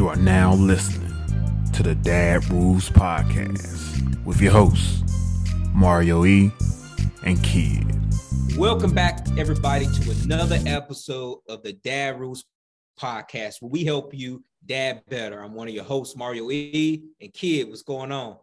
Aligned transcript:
You 0.00 0.08
are 0.08 0.16
now 0.16 0.54
listening 0.54 1.12
to 1.74 1.82
the 1.82 1.94
Dad 1.94 2.48
Rules 2.48 2.88
Podcast 2.88 4.24
with 4.24 4.40
your 4.40 4.50
hosts, 4.50 5.02
Mario 5.74 6.24
E. 6.24 6.50
and 7.22 7.44
Kidd. 7.44 7.86
Welcome 8.56 8.94
back, 8.94 9.26
everybody, 9.36 9.84
to 9.84 10.10
another 10.22 10.58
episode 10.64 11.40
of 11.50 11.62
the 11.62 11.74
Dad 11.74 12.18
Rules 12.18 12.46
Podcast, 12.98 13.60
where 13.60 13.68
we 13.68 13.84
help 13.84 14.14
you 14.14 14.42
dad 14.64 15.02
better. 15.10 15.42
I'm 15.42 15.52
one 15.52 15.68
of 15.68 15.74
your 15.74 15.84
hosts, 15.84 16.16
Mario 16.16 16.50
E. 16.50 17.02
and 17.20 17.30
Kidd. 17.34 17.68
What's 17.68 17.82
going 17.82 18.10
on? 18.10 18.38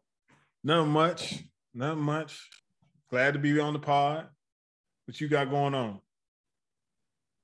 Not 0.64 0.86
much. 0.86 1.44
Not 1.74 1.98
much. 1.98 2.40
Glad 3.10 3.34
to 3.34 3.40
be 3.40 3.60
on 3.60 3.74
the 3.74 3.80
pod. 3.80 4.28
What 5.06 5.20
you 5.20 5.28
got 5.28 5.50
going 5.50 5.74
on? 5.74 6.02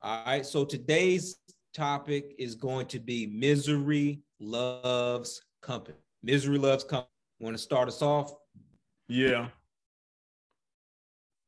All 0.04 0.24
right. 0.24 0.46
So 0.46 0.66
today's 0.66 1.36
topic 1.74 2.36
is 2.38 2.56
going 2.56 2.86
to 2.88 3.00
be 3.00 3.28
misery 3.28 4.22
loves 4.40 5.42
company. 5.62 5.98
Misery 6.22 6.58
loves 6.58 6.84
company. 6.84 7.10
Want 7.40 7.56
to 7.56 7.62
start 7.62 7.88
us 7.88 8.02
off? 8.02 8.34
Yeah. 9.08 9.48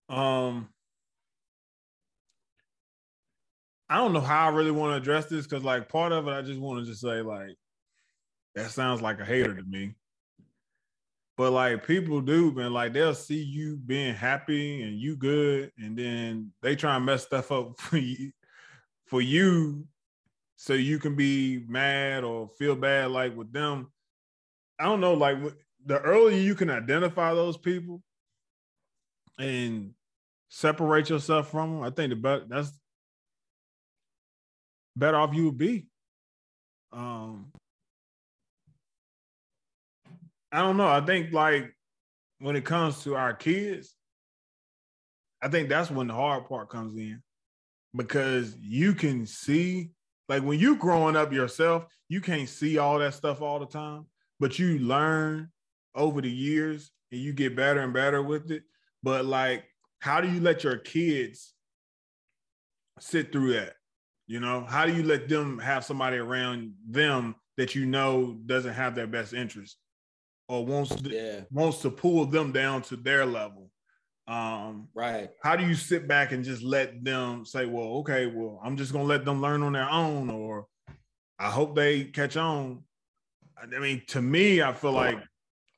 Um, 0.10 0.70
I 3.90 3.98
don't 3.98 4.14
know 4.14 4.20
how 4.20 4.48
I 4.48 4.52
really 4.52 4.72
want 4.72 4.92
to 4.92 4.98
address 4.98 5.28
this 5.28 5.48
because, 5.48 5.64
like, 5.64 5.90
part 5.90 6.12
of 6.12 6.28
it, 6.28 6.32
I 6.32 6.42
just 6.42 6.60
want 6.60 6.80
to 6.80 6.86
just 6.86 7.02
say, 7.02 7.22
like, 7.22 7.56
that 8.56 8.72
sounds 8.72 9.02
like 9.02 9.20
a 9.20 9.26
hater 9.26 9.54
to 9.54 9.64
me. 9.64 9.94
But 11.38 11.52
like 11.52 11.86
people 11.86 12.22
do, 12.22 12.54
man, 12.54 12.72
like 12.72 12.94
they'll 12.94 13.14
see 13.14 13.44
you 13.44 13.76
being 13.76 14.16
happy 14.16 14.84
and 14.84 14.98
you 14.98 15.18
good, 15.18 15.72
and 15.78 15.98
then 15.98 16.54
they 16.62 16.76
try 16.76 16.96
and 16.96 17.06
mess 17.06 17.24
stuff 17.24 17.52
up 17.52 17.78
for 17.80 17.98
you, 17.98 18.32
for 19.06 19.22
you, 19.22 19.86
so 20.56 20.74
you 20.74 21.00
can 21.00 21.16
be 21.16 21.64
mad 21.68 22.24
or 22.24 22.48
feel 22.48 22.76
bad, 22.76 23.12
like 23.12 23.36
with 23.36 23.52
them. 23.52 23.92
I 24.80 24.86
don't 24.86 25.02
know, 25.02 25.14
like 25.14 25.38
the 25.86 26.00
earlier 26.00 26.38
you 26.38 26.56
can 26.56 26.70
identify 26.70 27.34
those 27.34 27.58
people 27.58 28.02
and 29.38 29.92
separate 30.50 31.10
yourself 31.10 31.50
from 31.50 31.76
them, 31.76 31.84
I 31.84 31.90
think 31.90 32.10
the 32.10 32.16
better 32.16 32.46
that's 32.48 32.72
better 34.96 35.18
off 35.18 35.34
you 35.34 35.46
would 35.46 35.58
be. 35.58 35.88
Um, 36.94 37.52
I 40.52 40.60
don't 40.60 40.78
know. 40.78 40.88
I 40.88 41.02
think 41.02 41.34
like 41.34 41.76
when 42.40 42.56
it 42.56 42.64
comes 42.64 43.04
to 43.04 43.16
our 43.16 43.34
kids, 43.34 43.94
I 45.42 45.50
think 45.50 45.68
that's 45.68 45.92
when 45.92 46.08
the 46.08 46.14
hard 46.14 46.48
part 46.48 46.70
comes 46.70 46.96
in 46.96 47.22
because 47.94 48.56
you 48.62 48.94
can 48.94 49.26
see 49.26 49.92
like 50.28 50.44
when 50.44 50.60
you 50.60 50.76
growing 50.76 51.16
up 51.16 51.32
yourself, 51.32 51.86
you 52.10 52.22
can't 52.22 52.50
see 52.50 52.78
all 52.78 53.00
that 53.00 53.14
stuff 53.14 53.42
all 53.42 53.60
the 53.60 53.66
time, 53.66 54.06
but 54.40 54.58
you 54.60 54.80
learn 54.80 55.50
over 55.94 56.22
the 56.22 56.32
years 56.32 56.92
and 57.12 57.22
you 57.22 57.34
get 57.34 57.56
better 57.56 57.82
and 57.82 57.94
better 57.94 58.22
with 58.22 58.52
it. 58.52 58.64
But 59.04 59.26
like, 59.26 59.66
how 60.00 60.22
do 60.22 60.30
you 60.30 60.40
let 60.40 60.64
your 60.64 60.78
kids 60.78 61.54
sit 63.00 63.32
through 63.32 63.54
that? 63.54 63.74
You 64.28 64.40
know, 64.40 64.66
how 64.68 64.86
do 64.86 64.94
you 64.94 65.04
let 65.04 65.30
them 65.30 65.60
have 65.60 65.86
somebody 65.86 66.18
around 66.18 66.74
them 66.90 67.36
that 67.58 67.76
you 67.76 67.86
know 67.86 68.38
doesn't 68.46 68.74
have 68.74 68.96
their 68.96 69.08
best 69.08 69.34
interest 69.34 69.78
or 70.48 70.66
wants 70.66 70.96
to, 70.96 71.10
yeah. 71.10 71.42
wants 71.52 71.82
to 71.84 71.92
pull 71.92 72.26
them 72.26 72.52
down 72.52 72.82
to 72.84 72.96
their 72.96 73.26
level? 73.26 73.65
Um, 74.28 74.88
right. 74.96 75.30
How 75.44 75.56
do 75.56 75.66
you 75.66 75.76
sit 75.76 76.08
back 76.08 76.32
and 76.32 76.44
just 76.44 76.64
let 76.64 77.04
them 77.04 77.46
say, 77.46 77.66
well, 77.66 78.00
okay, 78.00 78.26
well, 78.26 78.60
I'm 78.64 78.76
just 78.76 78.92
gonna 78.92 79.06
let 79.06 79.24
them 79.24 79.42
learn 79.42 79.62
on 79.62 79.74
their 79.74 79.90
own, 79.90 80.30
or 80.30 80.66
I 81.38 81.50
hope 81.52 81.76
they 81.76 82.06
catch 82.06 82.36
on. 82.36 82.84
I 83.58 83.80
mean, 83.80 84.02
to 84.08 84.22
me, 84.22 84.62
I 84.62 84.74
feel 84.74 84.92
like 84.92 85.20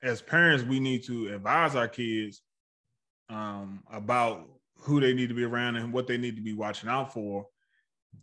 as 0.02 0.22
parents, 0.22 0.64
we 0.64 0.80
need 0.80 1.04
to 1.06 1.34
advise 1.34 1.76
our 1.76 1.88
kids 1.88 2.42
um, 3.30 3.84
about 3.92 4.48
who 4.76 5.02
they 5.02 5.14
need 5.14 5.30
to 5.30 5.36
be 5.36 5.44
around 5.44 5.76
and 5.76 5.92
what 5.92 6.08
they 6.08 6.18
need 6.18 6.36
to 6.38 6.42
be 6.42 6.54
watching 6.54 6.90
out 6.90 7.14
for, 7.14 7.48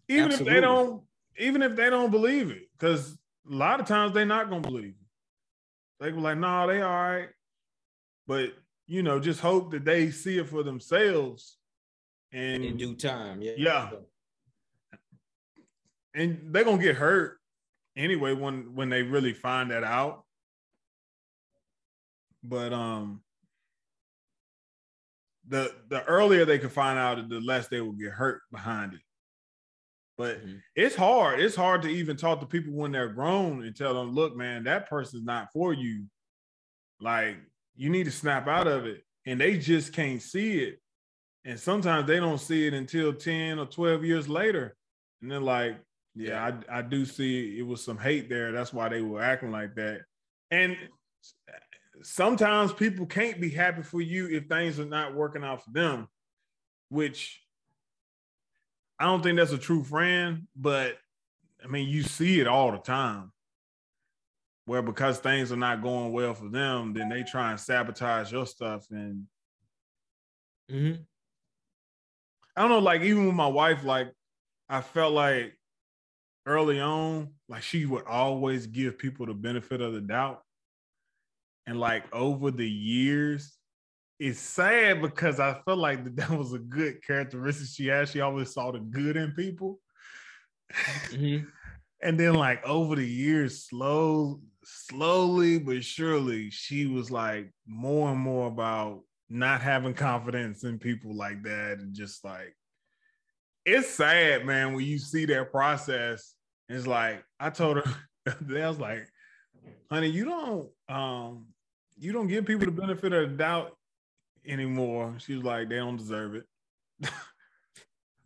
even 0.08 0.26
Absolutely. 0.26 0.52
if 0.52 0.56
they 0.56 0.60
don't, 0.60 1.02
even 1.38 1.62
if 1.62 1.76
they 1.76 1.90
don't 1.90 2.10
believe 2.10 2.50
it, 2.50 2.62
because 2.78 3.18
a 3.50 3.54
lot 3.54 3.80
of 3.80 3.86
times 3.86 4.14
they're 4.14 4.24
not 4.24 4.48
gonna 4.48 4.62
believe 4.62 4.94
it. 4.94 6.00
They 6.00 6.10
be 6.10 6.20
like, 6.20 6.38
"No, 6.38 6.48
nah, 6.48 6.66
they 6.66 6.80
all 6.80 6.90
right," 6.90 7.28
but 8.26 8.54
you 8.86 9.02
know, 9.02 9.18
just 9.18 9.40
hope 9.40 9.70
that 9.72 9.84
they 9.84 10.10
see 10.10 10.38
it 10.38 10.48
for 10.48 10.62
themselves. 10.62 11.56
And 12.32 12.64
in 12.64 12.76
due 12.76 12.94
time, 12.94 13.40
yeah. 13.42 13.52
Yeah. 13.56 13.90
And 16.14 16.48
they're 16.50 16.64
gonna 16.64 16.82
get 16.82 16.96
hurt 16.96 17.38
anyway 17.96 18.32
when 18.32 18.74
when 18.74 18.88
they 18.88 19.02
really 19.02 19.32
find 19.32 19.70
that 19.70 19.84
out. 19.84 20.24
But 22.42 22.72
um 22.72 23.22
the 25.48 25.74
the 25.88 26.04
earlier 26.04 26.44
they 26.44 26.58
can 26.58 26.70
find 26.70 26.98
out, 26.98 27.28
the 27.28 27.40
less 27.40 27.68
they 27.68 27.80
will 27.80 27.92
get 27.92 28.12
hurt 28.12 28.42
behind 28.50 28.94
it. 28.94 29.00
But 30.16 30.38
mm-hmm. 30.44 30.56
it's 30.76 30.94
hard. 30.94 31.40
It's 31.40 31.56
hard 31.56 31.82
to 31.82 31.88
even 31.88 32.16
talk 32.16 32.40
to 32.40 32.46
people 32.46 32.72
when 32.72 32.92
they're 32.92 33.08
grown 33.08 33.64
and 33.64 33.74
tell 33.74 33.94
them, 33.94 34.14
look, 34.14 34.36
man, 34.36 34.64
that 34.64 34.88
person's 34.88 35.24
not 35.24 35.48
for 35.52 35.72
you. 35.72 36.04
Like 37.00 37.36
you 37.76 37.90
need 37.90 38.04
to 38.04 38.10
snap 38.10 38.48
out 38.48 38.66
of 38.66 38.86
it. 38.86 39.02
And 39.26 39.40
they 39.40 39.58
just 39.58 39.92
can't 39.92 40.22
see 40.22 40.58
it. 40.60 40.80
And 41.44 41.58
sometimes 41.58 42.06
they 42.06 42.20
don't 42.20 42.40
see 42.40 42.66
it 42.66 42.74
until 42.74 43.12
10 43.12 43.58
or 43.58 43.66
12 43.66 44.04
years 44.04 44.28
later. 44.28 44.76
And 45.20 45.30
they're 45.30 45.40
like, 45.40 45.78
yeah, 46.14 46.52
I, 46.70 46.78
I 46.78 46.82
do 46.82 47.04
see 47.04 47.58
it 47.58 47.66
was 47.66 47.84
some 47.84 47.98
hate 47.98 48.28
there. 48.28 48.52
That's 48.52 48.72
why 48.72 48.88
they 48.88 49.02
were 49.02 49.22
acting 49.22 49.50
like 49.50 49.74
that. 49.74 50.02
And 50.50 50.76
sometimes 52.02 52.72
people 52.72 53.06
can't 53.06 53.40
be 53.40 53.50
happy 53.50 53.82
for 53.82 54.00
you 54.00 54.28
if 54.28 54.46
things 54.46 54.78
are 54.78 54.84
not 54.84 55.14
working 55.14 55.42
out 55.42 55.64
for 55.64 55.70
them, 55.72 56.08
which 56.88 57.42
I 58.98 59.06
don't 59.06 59.22
think 59.22 59.36
that's 59.36 59.52
a 59.52 59.58
true 59.58 59.82
friend, 59.82 60.46
but 60.54 60.96
I 61.62 61.66
mean, 61.66 61.88
you 61.88 62.02
see 62.02 62.40
it 62.40 62.46
all 62.46 62.70
the 62.70 62.78
time 62.78 63.32
where 64.66 64.82
because 64.82 65.19
things 65.19 65.52
are 65.52 65.56
not 65.56 65.82
going 65.82 66.12
well 66.12 66.34
for 66.34 66.48
them, 66.48 66.92
then 66.94 67.08
they 67.08 67.22
try 67.22 67.50
and 67.50 67.60
sabotage 67.60 68.32
your 68.32 68.47
stuff. 68.47 68.86
And 68.91 69.25
mm-hmm. 70.70 71.02
I 72.56 72.60
don't 72.60 72.70
know, 72.70 72.78
like 72.78 73.02
even 73.02 73.26
with 73.26 73.34
my 73.34 73.47
wife, 73.47 73.84
like 73.84 74.10
I 74.69 74.80
felt 74.80 75.12
like 75.12 75.58
early 76.47 76.80
on, 76.80 77.30
like 77.48 77.62
she 77.62 77.84
would 77.84 78.06
always 78.06 78.66
give 78.66 78.98
people 78.98 79.26
the 79.26 79.34
benefit 79.34 79.80
of 79.80 79.92
the 79.92 80.00
doubt. 80.00 80.41
And 81.66 81.78
like 81.78 82.04
over 82.14 82.50
the 82.50 82.69
years, 82.69 83.56
it's 84.19 84.38
sad 84.38 85.02
because 85.02 85.41
I 85.41 85.60
felt 85.64 85.78
like 85.78 86.04
that, 86.04 86.16
that 86.16 86.31
was 86.31 86.52
a 86.52 86.58
good 86.58 87.04
characteristic 87.04 87.69
she 87.69 87.88
had. 87.88 88.08
She 88.08 88.20
always 88.20 88.52
saw 88.52 88.72
the 88.72 88.81
good 88.81 89.16
in 89.16 89.32
people. 89.32 89.78
Mm-hmm. 91.10 91.46
And 92.04 92.20
then 92.20 92.34
like 92.34 92.65
over 92.66 92.94
the 92.94 93.06
years, 93.06 93.65
slow, 93.65 94.41
slowly 94.62 95.59
but 95.59 95.82
surely, 95.82 96.50
she 96.50 96.87
was 96.87 97.10
like 97.10 97.50
more 97.66 98.10
and 98.10 98.20
more 98.20 98.47
about 98.47 99.00
not 99.31 99.62
having 99.62 99.94
confidence 99.94 100.64
in 100.64 100.78
people 100.78 101.16
like 101.16 101.43
that, 101.43 101.78
and 101.78 101.94
just 101.94 102.22
like 102.25 102.54
it's 103.64 103.88
sad, 103.88 104.44
man, 104.44 104.75
when 104.75 104.84
you 104.84 104.98
see 104.98 105.25
that 105.25 105.50
process. 105.50 106.34
It's 106.69 106.87
like 106.87 107.25
I 107.41 107.50
told 107.50 107.78
her, 107.78 107.84
I 108.26 108.69
was 108.69 108.78
like, 108.78 109.09
honey, 109.91 110.10
you 110.10 110.26
don't 110.26 110.69
um 110.88 111.47
you 111.97 112.12
don't 112.12 112.28
give 112.28 112.44
people 112.44 112.66
the 112.66 112.72
benefit 112.72 113.12
of 113.14 113.31
the 113.31 113.37
doubt 113.37 113.76
anymore. 114.47 115.14
She 115.19 115.34
was 115.34 115.44
like, 115.44 115.70
they 115.70 115.76
don't 115.76 115.97
deserve 115.97 116.34
it. 116.34 116.44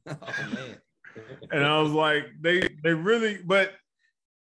oh 0.09 0.17
man. 0.53 0.78
And 1.51 1.65
I 1.65 1.81
was 1.81 1.93
like, 1.93 2.27
they 2.41 2.69
they 2.83 2.95
really, 2.95 3.39
but 3.45 3.73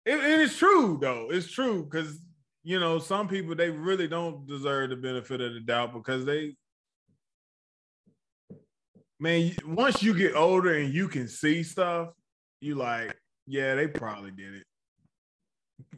it, 0.05 0.15
it 0.15 0.39
is 0.39 0.55
true 0.55 0.97
though. 1.01 1.27
It's 1.29 1.51
true 1.51 1.83
because 1.83 2.21
you 2.63 2.79
know 2.79 2.99
some 2.99 3.27
people 3.27 3.55
they 3.55 3.69
really 3.69 4.07
don't 4.07 4.47
deserve 4.47 4.89
the 4.89 4.95
benefit 4.95 5.41
of 5.41 5.53
the 5.53 5.59
doubt 5.59 5.93
because 5.93 6.25
they, 6.25 6.55
man, 9.19 9.53
once 9.65 10.01
you 10.01 10.13
get 10.13 10.35
older 10.35 10.73
and 10.77 10.93
you 10.93 11.07
can 11.07 11.27
see 11.27 11.63
stuff, 11.63 12.09
you 12.61 12.75
like, 12.75 13.15
yeah, 13.45 13.75
they 13.75 13.87
probably 13.87 14.31
did 14.31 14.55
it. 14.55 14.63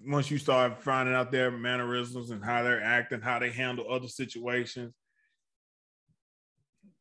Once 0.06 0.30
you 0.30 0.38
start 0.38 0.82
finding 0.84 1.16
out 1.16 1.32
their 1.32 1.52
mannerisms 1.52 2.32
and 2.32 2.44
how 2.44 2.64
they're 2.64 2.84
acting, 2.84 3.22
how 3.22 3.40
they 3.40 3.50
handle 3.50 3.92
other 3.92 4.08
situations, 4.08 4.94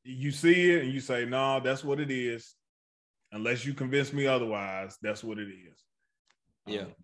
you 0.05 0.31
see 0.31 0.73
it 0.73 0.85
and 0.85 0.93
you 0.93 1.01
say, 1.01 1.25
no, 1.25 1.61
that's 1.61 1.85
what 1.85 2.01
it 2.01 2.11
is. 2.11 2.55
Unless 3.33 3.65
you 3.65 3.75
convince 3.75 4.13
me 4.13 4.27
otherwise, 4.27 4.97
that's 5.03 5.23
what 5.23 5.39
it 5.39 5.49
is. 5.49 5.85
Yeah. 6.67 6.83
Um, 6.83 6.95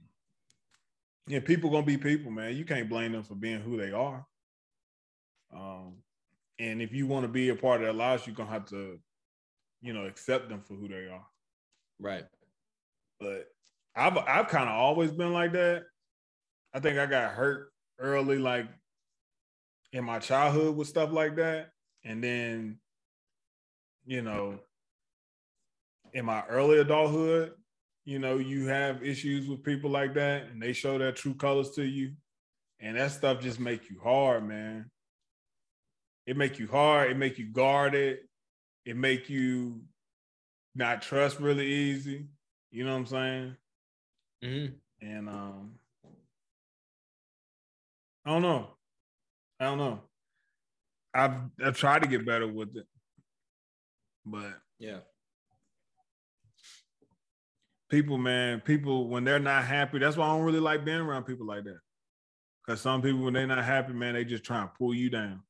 yeah, 1.27 1.41
people 1.41 1.71
gonna 1.71 1.87
be 1.87 1.97
people, 1.97 2.31
man. 2.31 2.57
You 2.57 2.65
can't 2.65 2.89
blame 2.89 3.13
them 3.13 3.23
for 3.23 3.35
being 3.35 3.61
who 3.61 3.77
they 3.77 3.93
are. 3.93 4.27
Um, 5.55 5.97
and 6.59 6.83
if 6.83 6.93
you 6.93 7.07
want 7.07 7.25
to 7.25 7.29
be 7.29 7.49
a 7.49 7.57
part 7.57 7.81
of 7.81 7.87
their 7.87 7.93
lives, 7.93 8.27
you're 8.27 8.37
gonna 8.37 8.51
have 8.51 8.67
to, 8.67 8.99
you 9.81 9.93
know, 9.93 10.05
accept 10.05 10.49
them 10.49 10.63
for 10.63 10.75
who 10.75 10.89
they 10.89 11.09
are. 11.09 11.27
Right. 11.99 12.25
But 13.21 13.47
I've 13.97 14.17
I've 14.19 14.49
kind 14.49 14.69
of 14.69 14.75
always 14.75 15.13
been 15.13 15.33
like 15.33 15.53
that. 15.53 15.85
I 16.75 16.81
think 16.81 16.99
I 16.99 17.07
got 17.07 17.33
hurt 17.33 17.73
early, 17.99 18.39
like 18.39 18.67
in 19.93 20.05
my 20.05 20.19
childhood 20.19 20.77
with 20.77 20.89
stuff 20.89 21.13
like 21.13 21.37
that. 21.37 21.71
And 22.05 22.23
then, 22.23 22.79
you 24.05 24.21
know, 24.21 24.59
in 26.15 26.25
my 26.25 26.45
early 26.47 26.79
adulthood, 26.79 27.53
you 28.05 28.19
know, 28.19 28.39
you 28.39 28.67
have 28.67 29.03
issues 29.03 29.49
with 29.49 29.65
people 29.65 29.91
like 29.91 30.15
that 30.15 30.45
and 30.45 30.63
they 30.63 30.73
show 30.73 30.97
their 30.97 31.13
true 31.13 31.35
colors 31.35 31.71
to 31.73 31.85
you. 31.85 32.13
And 32.81 32.97
that 32.97 33.13
stuff 33.13 33.41
just 33.41 33.59
make 33.59 33.91
you 33.91 33.99
hard, 34.03 34.47
man. 34.47 34.91
It 36.27 36.37
make 36.37 36.59
you 36.59 36.69
hard, 36.69 37.11
it 37.11 37.17
make 37.17 37.39
you 37.39 37.47
guarded, 37.47 38.19
it 38.85 38.97
make 38.97 39.29
you 39.29 39.83
not 40.75 41.03
trust 41.03 41.41
really 41.41 41.67
easy. 41.67 42.27
You 42.71 42.85
know 42.85 42.93
what 42.93 42.99
I'm 42.99 43.07
saying? 43.07 43.57
Mm-hmm. 44.45 45.07
And 45.07 45.29
um 45.29 45.73
I 48.27 48.31
don't 48.31 48.43
know. 48.43 48.71
I 49.61 49.65
don't 49.65 49.79
know. 49.79 50.01
I've 51.13 51.35
I've 51.65 51.77
tried 51.77 52.03
to 52.03 52.09
get 52.09 52.27
better 52.27 52.49
with 52.49 52.77
it, 52.77 52.87
but 54.25 54.59
yeah, 54.79 54.99
people, 57.95 58.19
man, 58.19 58.61
people 58.61 59.09
when 59.09 59.23
they're 59.23 59.39
not 59.39 59.65
happy, 59.65 60.01
that's 60.01 60.17
why 60.17 60.27
I 60.27 60.31
don't 60.31 60.43
really 60.43 60.59
like 60.59 60.85
being 60.85 60.99
around 60.99 61.25
people 61.25 61.47
like 61.47 61.63
that. 61.63 61.79
Because 62.67 62.81
some 62.81 63.01
people, 63.01 63.23
when 63.23 63.35
they're 63.35 63.47
not 63.47 63.65
happy, 63.65 63.93
man, 63.93 64.15
they 64.15 64.25
just 64.25 64.43
try 64.43 64.63
and 64.63 64.75
pull 64.77 64.93
you 64.93 65.11
down. 65.11 65.43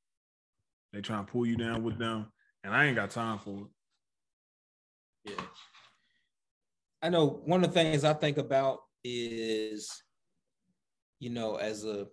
They 0.93 1.00
try 1.00 1.19
and 1.19 1.26
pull 1.26 1.46
you 1.46 1.56
down 1.56 1.82
with 1.82 1.99
them, 1.99 2.26
and 2.62 2.75
I 2.75 2.85
ain't 2.85 2.96
got 2.96 3.11
time 3.11 3.38
for 3.38 3.62
it. 5.25 5.31
Yeah, 5.31 5.44
I 7.02 7.08
know. 7.08 7.41
One 7.46 7.64
of 7.64 7.73
the 7.73 7.75
things 7.75 8.05
I 8.05 8.12
think 8.12 8.37
about 8.37 8.81
is, 9.02 9.91
you 11.20 11.31
know, 11.31 11.56
as 11.56 11.87
a 11.87 12.06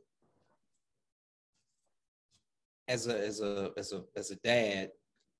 as 2.87 3.07
a 3.07 3.19
as 3.19 3.41
a 3.41 3.71
as 3.75 3.91
a 3.91 4.03
as 4.15 4.31
a 4.31 4.35
dad, 4.37 4.91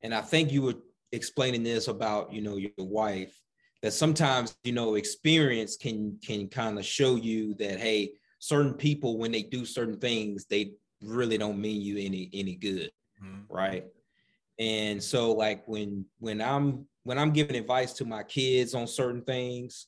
and 0.01 0.13
I 0.13 0.19
think 0.19 0.51
you 0.51 0.63
were 0.63 0.75
explaining 1.13 1.63
this 1.63 1.87
about 1.87 2.33
you 2.33 2.41
know 2.41 2.57
your 2.57 2.71
wife 2.77 3.41
that 3.81 3.91
sometimes 3.91 4.55
you 4.63 4.71
know 4.71 4.95
experience 4.95 5.77
can 5.77 6.17
can 6.25 6.47
kind 6.47 6.77
of 6.77 6.85
show 6.85 7.15
you 7.15 7.53
that 7.55 7.79
hey 7.79 8.11
certain 8.39 8.73
people 8.73 9.17
when 9.17 9.31
they 9.31 9.43
do 9.43 9.65
certain 9.65 9.97
things 9.97 10.45
they 10.45 10.73
really 11.01 11.37
don't 11.37 11.59
mean 11.59 11.81
you 11.81 11.97
any 11.97 12.29
any 12.33 12.55
good 12.55 12.91
mm-hmm. 13.23 13.41
right 13.53 13.85
and 14.59 15.01
so 15.01 15.31
like 15.31 15.67
when 15.67 16.05
when 16.19 16.41
i'm 16.41 16.85
when 17.03 17.17
i'm 17.17 17.31
giving 17.31 17.55
advice 17.55 17.93
to 17.93 18.05
my 18.05 18.23
kids 18.23 18.75
on 18.75 18.85
certain 18.87 19.21
things 19.21 19.87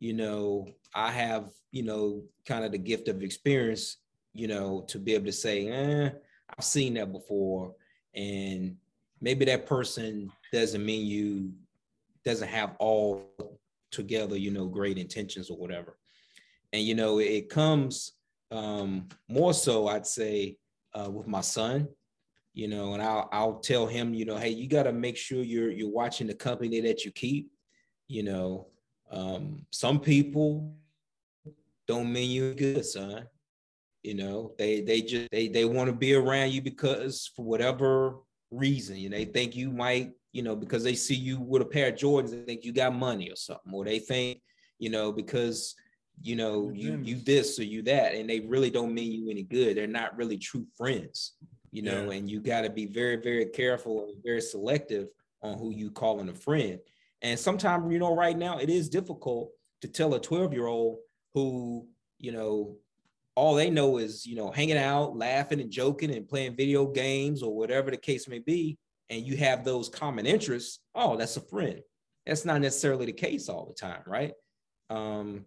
you 0.00 0.12
know 0.12 0.66
i 0.94 1.10
have 1.10 1.50
you 1.70 1.82
know 1.82 2.22
kind 2.46 2.64
of 2.64 2.72
the 2.72 2.78
gift 2.78 3.08
of 3.08 3.22
experience 3.22 3.98
you 4.32 4.48
know 4.48 4.84
to 4.88 4.98
be 4.98 5.14
able 5.14 5.26
to 5.26 5.32
say 5.32 5.68
eh, 5.68 6.10
I've 6.56 6.64
seen 6.64 6.94
that 6.94 7.12
before, 7.12 7.74
and 8.14 8.76
maybe 9.20 9.44
that 9.46 9.66
person 9.66 10.30
doesn't 10.52 10.84
mean 10.84 11.06
you 11.06 11.52
doesn't 12.24 12.48
have 12.48 12.74
all 12.78 13.30
together, 13.90 14.36
you 14.36 14.50
know, 14.50 14.66
great 14.66 14.98
intentions 14.98 15.50
or 15.50 15.56
whatever. 15.56 15.98
And 16.72 16.82
you 16.82 16.94
know, 16.94 17.18
it 17.20 17.48
comes 17.48 18.12
um, 18.50 19.08
more 19.28 19.54
so, 19.54 19.88
I'd 19.88 20.06
say, 20.06 20.58
uh, 20.92 21.10
with 21.10 21.26
my 21.26 21.40
son. 21.40 21.88
You 22.52 22.68
know, 22.68 22.94
and 22.94 23.02
I'll 23.02 23.28
I'll 23.32 23.58
tell 23.58 23.86
him, 23.86 24.14
you 24.14 24.24
know, 24.24 24.36
hey, 24.36 24.50
you 24.50 24.68
got 24.68 24.84
to 24.84 24.92
make 24.92 25.16
sure 25.16 25.42
you're 25.42 25.72
you're 25.72 25.90
watching 25.90 26.28
the 26.28 26.34
company 26.34 26.80
that 26.82 27.04
you 27.04 27.10
keep. 27.10 27.50
You 28.06 28.22
know, 28.22 28.68
um, 29.10 29.66
some 29.70 29.98
people 29.98 30.76
don't 31.88 32.12
mean 32.12 32.30
you 32.30 32.54
good, 32.54 32.84
son. 32.84 33.26
You 34.04 34.14
know, 34.14 34.52
they 34.56 34.82
they 34.82 35.00
just 35.00 35.30
they 35.32 35.48
they 35.48 35.64
want 35.64 35.90
to 35.90 35.96
be 35.96 36.14
around 36.14 36.52
you 36.52 36.62
because 36.62 37.30
for 37.34 37.44
whatever 37.44 38.18
reason, 38.50 38.96
you 38.96 39.08
know, 39.08 39.16
they 39.16 39.24
think 39.24 39.56
you 39.56 39.70
might, 39.70 40.12
you 40.34 40.42
know, 40.42 40.56
because 40.56 40.82
they 40.82 40.96
see 40.96 41.14
you 41.14 41.40
with 41.40 41.62
a 41.62 41.64
pair 41.64 41.88
of 41.88 41.94
Jordans, 41.94 42.32
they 42.32 42.42
think 42.42 42.64
you 42.64 42.72
got 42.72 42.92
money 42.92 43.30
or 43.30 43.36
something, 43.36 43.72
or 43.72 43.84
they 43.84 44.00
think, 44.00 44.42
you 44.80 44.90
know, 44.90 45.12
because 45.12 45.76
you 46.20 46.34
know 46.34 46.70
you 46.74 46.98
you 47.02 47.16
this 47.16 47.58
or 47.60 47.62
you 47.62 47.82
that, 47.82 48.16
and 48.16 48.28
they 48.28 48.40
really 48.40 48.68
don't 48.68 48.92
mean 48.92 49.12
you 49.12 49.30
any 49.30 49.44
good. 49.44 49.76
They're 49.76 49.86
not 49.86 50.16
really 50.16 50.36
true 50.36 50.66
friends, 50.76 51.34
you 51.70 51.82
know, 51.82 52.10
yeah. 52.10 52.16
and 52.16 52.28
you 52.28 52.40
got 52.40 52.62
to 52.62 52.70
be 52.70 52.84
very 52.84 53.14
very 53.16 53.46
careful 53.46 54.06
and 54.06 54.24
very 54.24 54.40
selective 54.40 55.06
on 55.40 55.56
who 55.56 55.70
you 55.70 55.92
calling 55.92 56.28
a 56.28 56.34
friend. 56.34 56.80
And 57.22 57.38
sometimes, 57.38 57.92
you 57.92 58.00
know, 58.00 58.16
right 58.16 58.36
now 58.36 58.58
it 58.58 58.68
is 58.68 58.88
difficult 58.88 59.52
to 59.82 59.88
tell 59.88 60.14
a 60.14 60.20
12 60.20 60.52
year 60.52 60.66
old 60.66 60.98
who, 61.32 61.86
you 62.18 62.32
know, 62.32 62.76
all 63.36 63.54
they 63.54 63.70
know 63.70 63.98
is 63.98 64.26
you 64.26 64.34
know 64.34 64.50
hanging 64.50 64.78
out 64.78 65.16
laughing 65.16 65.60
and 65.60 65.70
joking 65.70 66.12
and 66.12 66.28
playing 66.28 66.56
video 66.56 66.86
games 66.86 67.40
or 67.40 67.54
whatever 67.54 67.92
the 67.92 67.96
case 67.96 68.26
may 68.26 68.40
be 68.40 68.76
and 69.14 69.26
you 69.26 69.36
have 69.36 69.64
those 69.64 69.88
common 69.88 70.26
interests 70.26 70.80
oh 70.94 71.16
that's 71.16 71.36
a 71.36 71.40
friend. 71.40 71.80
That's 72.26 72.44
not 72.44 72.60
necessarily 72.60 73.06
the 73.06 73.12
case 73.12 73.48
all 73.48 73.66
the 73.66 73.74
time 73.74 74.02
right? 74.06 74.32
Um 74.90 75.44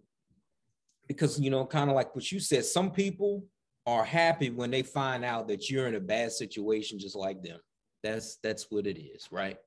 because 1.06 1.40
you 1.40 1.50
know 1.50 1.64
kind 1.64 1.90
of 1.90 1.96
like 1.96 2.14
what 2.14 2.30
you 2.32 2.40
said 2.40 2.64
some 2.64 2.90
people 2.90 3.44
are 3.86 4.04
happy 4.04 4.50
when 4.50 4.70
they 4.70 4.82
find 4.82 5.24
out 5.24 5.48
that 5.48 5.70
you're 5.70 5.86
in 5.86 5.94
a 5.94 6.00
bad 6.00 6.32
situation 6.32 6.98
just 6.98 7.16
like 7.16 7.42
them. 7.42 7.58
That's 8.02 8.36
that's 8.42 8.66
what 8.70 8.86
it 8.86 9.00
is 9.00 9.28
right? 9.30 9.58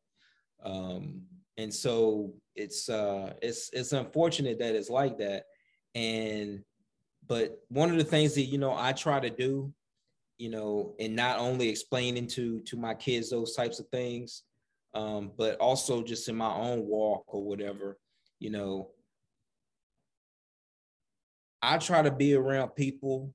Um 0.64 1.22
and 1.58 1.74
so 1.74 2.34
it's 2.56 2.90
uh 2.90 3.34
it's 3.42 3.70
it's 3.74 3.94
unfortunate 3.94 4.60
that 4.60 4.76
it's 4.76 4.90
like 4.90 5.18
that. 5.20 5.46
And 5.96 6.64
but 7.28 7.60
one 7.70 7.92
of 7.92 7.98
the 7.98 8.04
things 8.04 8.36
that 8.36 8.44
you 8.44 8.58
know 8.58 8.76
I 8.76 8.94
try 8.94 9.20
to 9.20 9.30
do, 9.30 9.74
you 10.38 10.50
know, 10.50 10.96
and 11.00 11.16
not 11.16 11.40
only 11.40 11.70
explaining 11.70 12.28
to 12.28 12.62
to 12.62 12.78
my 12.78 12.94
kids 12.94 13.30
those 13.30 13.56
types 13.56 13.80
of 13.80 13.88
things, 13.90 14.44
um, 14.94 15.32
but 15.38 15.58
also 15.60 16.04
just 16.04 16.28
in 16.30 16.36
my 16.36 16.54
own 16.54 16.86
walk 16.86 17.24
or 17.28 17.44
whatever, 17.44 17.98
you 18.40 18.50
know, 18.50 18.90
I 21.62 21.78
try 21.78 22.02
to 22.02 22.12
be 22.12 22.34
around 22.34 22.70
people 22.70 23.34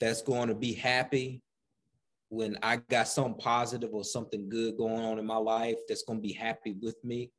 that's 0.00 0.22
going 0.22 0.48
to 0.48 0.54
be 0.54 0.72
happy 0.72 1.42
when 2.28 2.58
I 2.62 2.76
got 2.76 3.08
something 3.08 3.34
positive 3.34 3.90
or 3.92 4.04
something 4.04 4.48
good 4.48 4.76
going 4.76 5.04
on 5.04 5.18
in 5.18 5.26
my 5.26 5.36
life 5.36 5.78
that's 5.88 6.02
going 6.02 6.18
to 6.18 6.22
be 6.22 6.32
happy 6.32 6.74
with 6.80 6.96
me, 7.04 7.30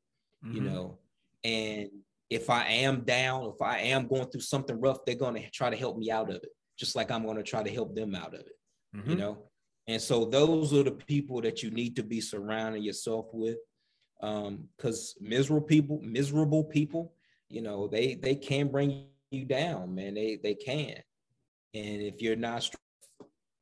mm-hmm. 0.44 0.56
you 0.56 0.62
know, 0.62 0.98
and 1.44 1.90
if 2.30 2.50
I 2.50 2.66
am 2.66 3.02
down, 3.02 3.52
if 3.54 3.62
I 3.62 3.80
am 3.80 4.08
going 4.08 4.26
through 4.26 4.42
something 4.42 4.80
rough, 4.80 5.06
they're 5.06 5.16
going 5.16 5.36
to 5.36 5.50
try 5.52 5.70
to 5.70 5.78
help 5.78 5.98
me 5.98 6.12
out 6.12 6.30
of 6.30 6.38
it, 6.38 6.50
just 6.78 6.96
like 6.96 7.12
I'm 7.12 7.24
going 7.24 7.38
to 7.38 7.44
try 7.44 7.62
to 7.62 7.72
help 7.72 7.96
them 7.96 8.16
out 8.16 8.34
of 8.34 8.42
it, 8.42 8.58
mm-hmm. 8.96 9.10
you 9.10 9.16
know? 9.16 9.38
And 9.88 10.02
so 10.02 10.26
those 10.26 10.74
are 10.74 10.84
the 10.84 10.92
people 10.92 11.42
that 11.42 11.62
you 11.62 11.70
need 11.70 11.96
to 11.98 12.04
be 12.04 12.22
surrounding 12.22 12.84
yourself 12.84 13.28
with. 13.34 13.58
Um, 14.22 14.70
because 14.76 15.16
miserable 15.20 15.68
people, 15.68 16.00
miserable 16.02 16.64
people, 16.64 17.14
you 17.50 17.62
know, 17.62 17.88
they 17.88 18.16
they 18.16 18.36
can 18.36 18.70
bring 18.70 19.08
you 19.30 19.46
down, 19.46 19.94
man. 19.94 20.14
They 20.14 20.40
they 20.42 20.56
can. 20.56 20.96
And 21.74 22.02
if 22.02 22.22
you're 22.22 22.38
not 22.38 22.64
strong, 22.64 22.80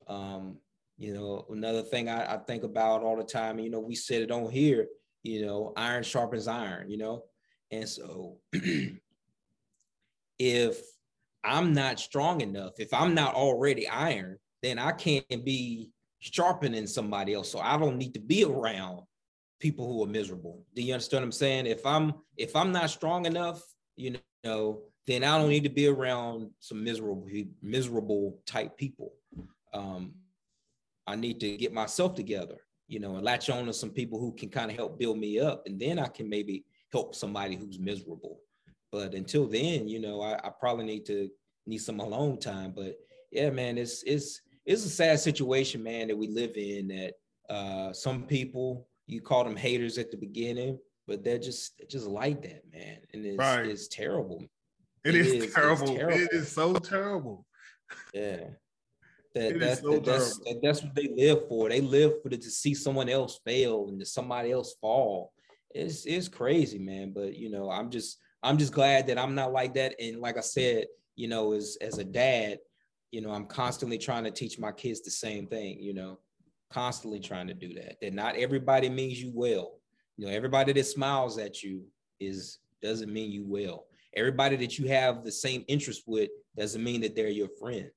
um, 0.08 0.58
you 0.98 1.14
know, 1.14 1.46
another 1.50 1.82
thing 1.82 2.08
I, 2.08 2.36
I 2.36 2.38
think 2.38 2.64
about 2.64 3.02
all 3.02 3.18
the 3.18 3.24
time, 3.24 3.60
you 3.60 3.72
know, 3.72 3.80
we 3.80 3.96
said 3.96 4.22
it 4.22 4.32
on 4.32 4.50
here, 4.52 4.88
you 5.24 5.44
know, 5.44 5.74
iron 5.76 6.04
sharpens 6.04 6.48
iron, 6.48 6.90
you 6.90 6.98
know 6.98 7.24
and 7.74 7.90
so 7.90 8.38
if 10.40 10.82
I'm 11.44 11.74
not 11.74 12.00
strong 12.00 12.42
enough, 12.42 12.74
if 12.80 12.94
I'm 12.94 13.16
not 13.16 13.34
already 13.34 13.88
iron, 13.88 14.38
then 14.64 14.80
I 14.80 14.94
can't 14.94 15.46
be 15.46 15.92
sharpening 16.20 16.88
somebody 16.88 17.34
else. 17.34 17.52
So 17.52 17.60
I 17.60 17.78
don't 17.78 17.98
need 17.98 18.14
to 18.14 18.20
be 18.20 18.46
around 18.46 19.02
people 19.60 19.86
who 19.86 20.04
are 20.04 20.08
miserable. 20.08 20.64
Do 20.74 20.82
you 20.82 20.94
understand 20.94 21.22
what 21.22 21.26
I'm 21.28 21.32
saying? 21.34 21.66
If 21.68 21.86
I'm 21.86 22.14
if 22.38 22.56
I'm 22.56 22.72
not 22.72 22.90
strong 22.90 23.26
enough, 23.26 23.62
you 23.98 24.18
know, 24.44 24.82
then 25.06 25.24
I 25.24 25.38
don't 25.38 25.50
need 25.50 25.66
to 25.66 25.70
be 25.70 25.88
around 25.88 26.50
some 26.60 26.84
miserable 26.84 27.28
miserable 27.62 28.40
type 28.46 28.78
people. 28.78 29.14
Um, 29.74 30.14
I 31.06 31.16
need 31.18 31.40
to 31.42 31.58
get 31.58 31.74
myself 31.74 32.16
together, 32.16 32.58
you 32.88 33.00
know, 33.00 33.16
and 33.16 33.24
latch 33.26 33.50
on 33.50 33.66
to 33.66 33.74
some 33.74 33.90
people 33.90 34.20
who 34.20 34.34
can 34.34 34.50
kind 34.50 34.72
of 34.72 34.78
help 34.78 34.98
build 34.98 35.18
me 35.18 35.40
up, 35.40 35.64
and 35.66 35.80
then 35.80 36.00
I 36.00 36.08
can 36.08 36.30
maybe 36.30 36.64
help 36.92 37.16
somebody 37.16 37.56
who's 37.56 37.80
miserable. 37.80 38.40
But 38.94 39.14
until 39.14 39.48
then, 39.48 39.88
you 39.90 40.00
know, 40.00 40.22
I, 40.22 40.36
I 40.36 40.52
probably 40.58 40.86
need 40.86 41.06
to 41.08 41.30
need 41.66 41.80
some 41.80 42.00
alone 42.00 42.40
time. 42.40 42.72
But 42.74 42.96
yeah, 43.32 43.50
man, 43.50 43.78
it's 43.78 44.04
it's 44.04 44.42
it's 44.66 44.86
a 44.86 44.90
sad 44.90 45.20
situation, 45.20 45.84
man, 45.84 46.08
that 46.08 46.18
we 46.18 46.28
live 46.28 46.56
in. 46.56 46.88
That 46.88 47.14
uh, 47.50 47.94
some 47.94 48.24
people 48.24 48.88
you 49.08 49.22
call 49.22 49.44
them 49.44 49.56
haters 49.56 49.98
at 49.98 50.12
the 50.12 50.18
beginning, 50.18 50.80
but 51.08 51.24
they're 51.24 51.40
just 51.40 51.78
they're 51.78 51.88
just 51.88 52.08
like 52.08 52.42
that, 52.44 52.64
man, 52.72 53.00
and 53.14 53.26
it's 53.26 53.38
right. 53.38 53.66
it's 53.66 53.88
terrible. 53.88 54.44
it, 55.04 55.16
it 55.16 55.16
is, 55.16 55.34
is 55.34 55.54
terrible. 55.54 55.96
terrible. 55.96 56.18
It 56.18 56.30
is 56.32 56.52
so 56.52 56.74
terrible. 56.76 57.46
Yeah. 58.14 58.46
That, 59.36 59.60
that's, 59.60 59.82
so 59.82 59.94
that, 59.94 60.06
that's, 60.06 60.38
that, 60.40 60.60
that's 60.62 60.84
what 60.84 60.94
they 60.94 61.12
live 61.18 61.48
for. 61.50 61.68
They 61.68 61.82
live 61.82 62.22
for 62.22 62.30
the, 62.30 62.38
to 62.38 62.50
see 62.52 62.76
someone 62.76 63.10
else 63.10 63.40
fail 63.44 63.88
and 63.88 64.00
to 64.00 64.06
somebody 64.06 64.52
else 64.52 64.76
fall 64.80 65.34
it's 65.74 66.06
it's 66.06 66.28
crazy, 66.28 66.80
man. 66.80 67.12
But 67.14 67.36
you 67.36 67.50
know, 67.50 67.70
I'm 67.70 67.90
just 67.90 68.18
I'm 68.42 68.58
just 68.58 68.74
glad 68.74 69.08
that 69.08 69.18
I'm 69.18 69.36
not 69.36 69.52
like 69.52 69.74
that. 69.76 69.96
And 70.00 70.20
like 70.20 70.38
I 70.38 70.42
said, 70.42 70.86
you 71.16 71.28
know, 71.28 71.54
as 71.54 71.78
as 71.82 71.98
a 71.98 72.04
dad, 72.04 72.60
you 73.14 73.22
know, 73.22 73.30
I'm 73.30 73.46
constantly 73.46 74.00
trying 74.00 74.24
to 74.24 74.32
teach 74.32 74.58
my 74.58 74.72
kids 74.72 75.02
the 75.02 75.12
same 75.12 75.46
thing, 75.46 75.78
you 75.80 75.94
know, 75.94 76.18
constantly 76.72 77.20
trying 77.20 77.46
to 77.46 77.54
do 77.54 77.72
that. 77.76 78.02
That 78.02 78.16
not 78.16 78.36
everybody 78.36 78.90
means 78.90 79.22
you 79.22 79.32
well. 79.36 79.80
You 80.18 80.26
know, 80.26 80.34
everybody 80.34 80.74
that 80.74 80.84
smiles 80.86 81.38
at 81.38 81.62
you 81.62 81.84
is 82.20 82.58
doesn't 82.82 83.14
mean 83.14 83.32
you 83.32 83.46
well. 83.46 83.86
Everybody 84.16 84.56
that 84.56 84.80
you 84.80 84.88
have 84.88 85.24
the 85.24 85.32
same 85.32 85.64
interest 85.68 86.06
with 86.08 86.32
doesn't 86.58 86.84
mean 86.84 87.02
that 87.02 87.16
they're 87.16 87.30
your 87.30 87.50
friend. 87.60 87.92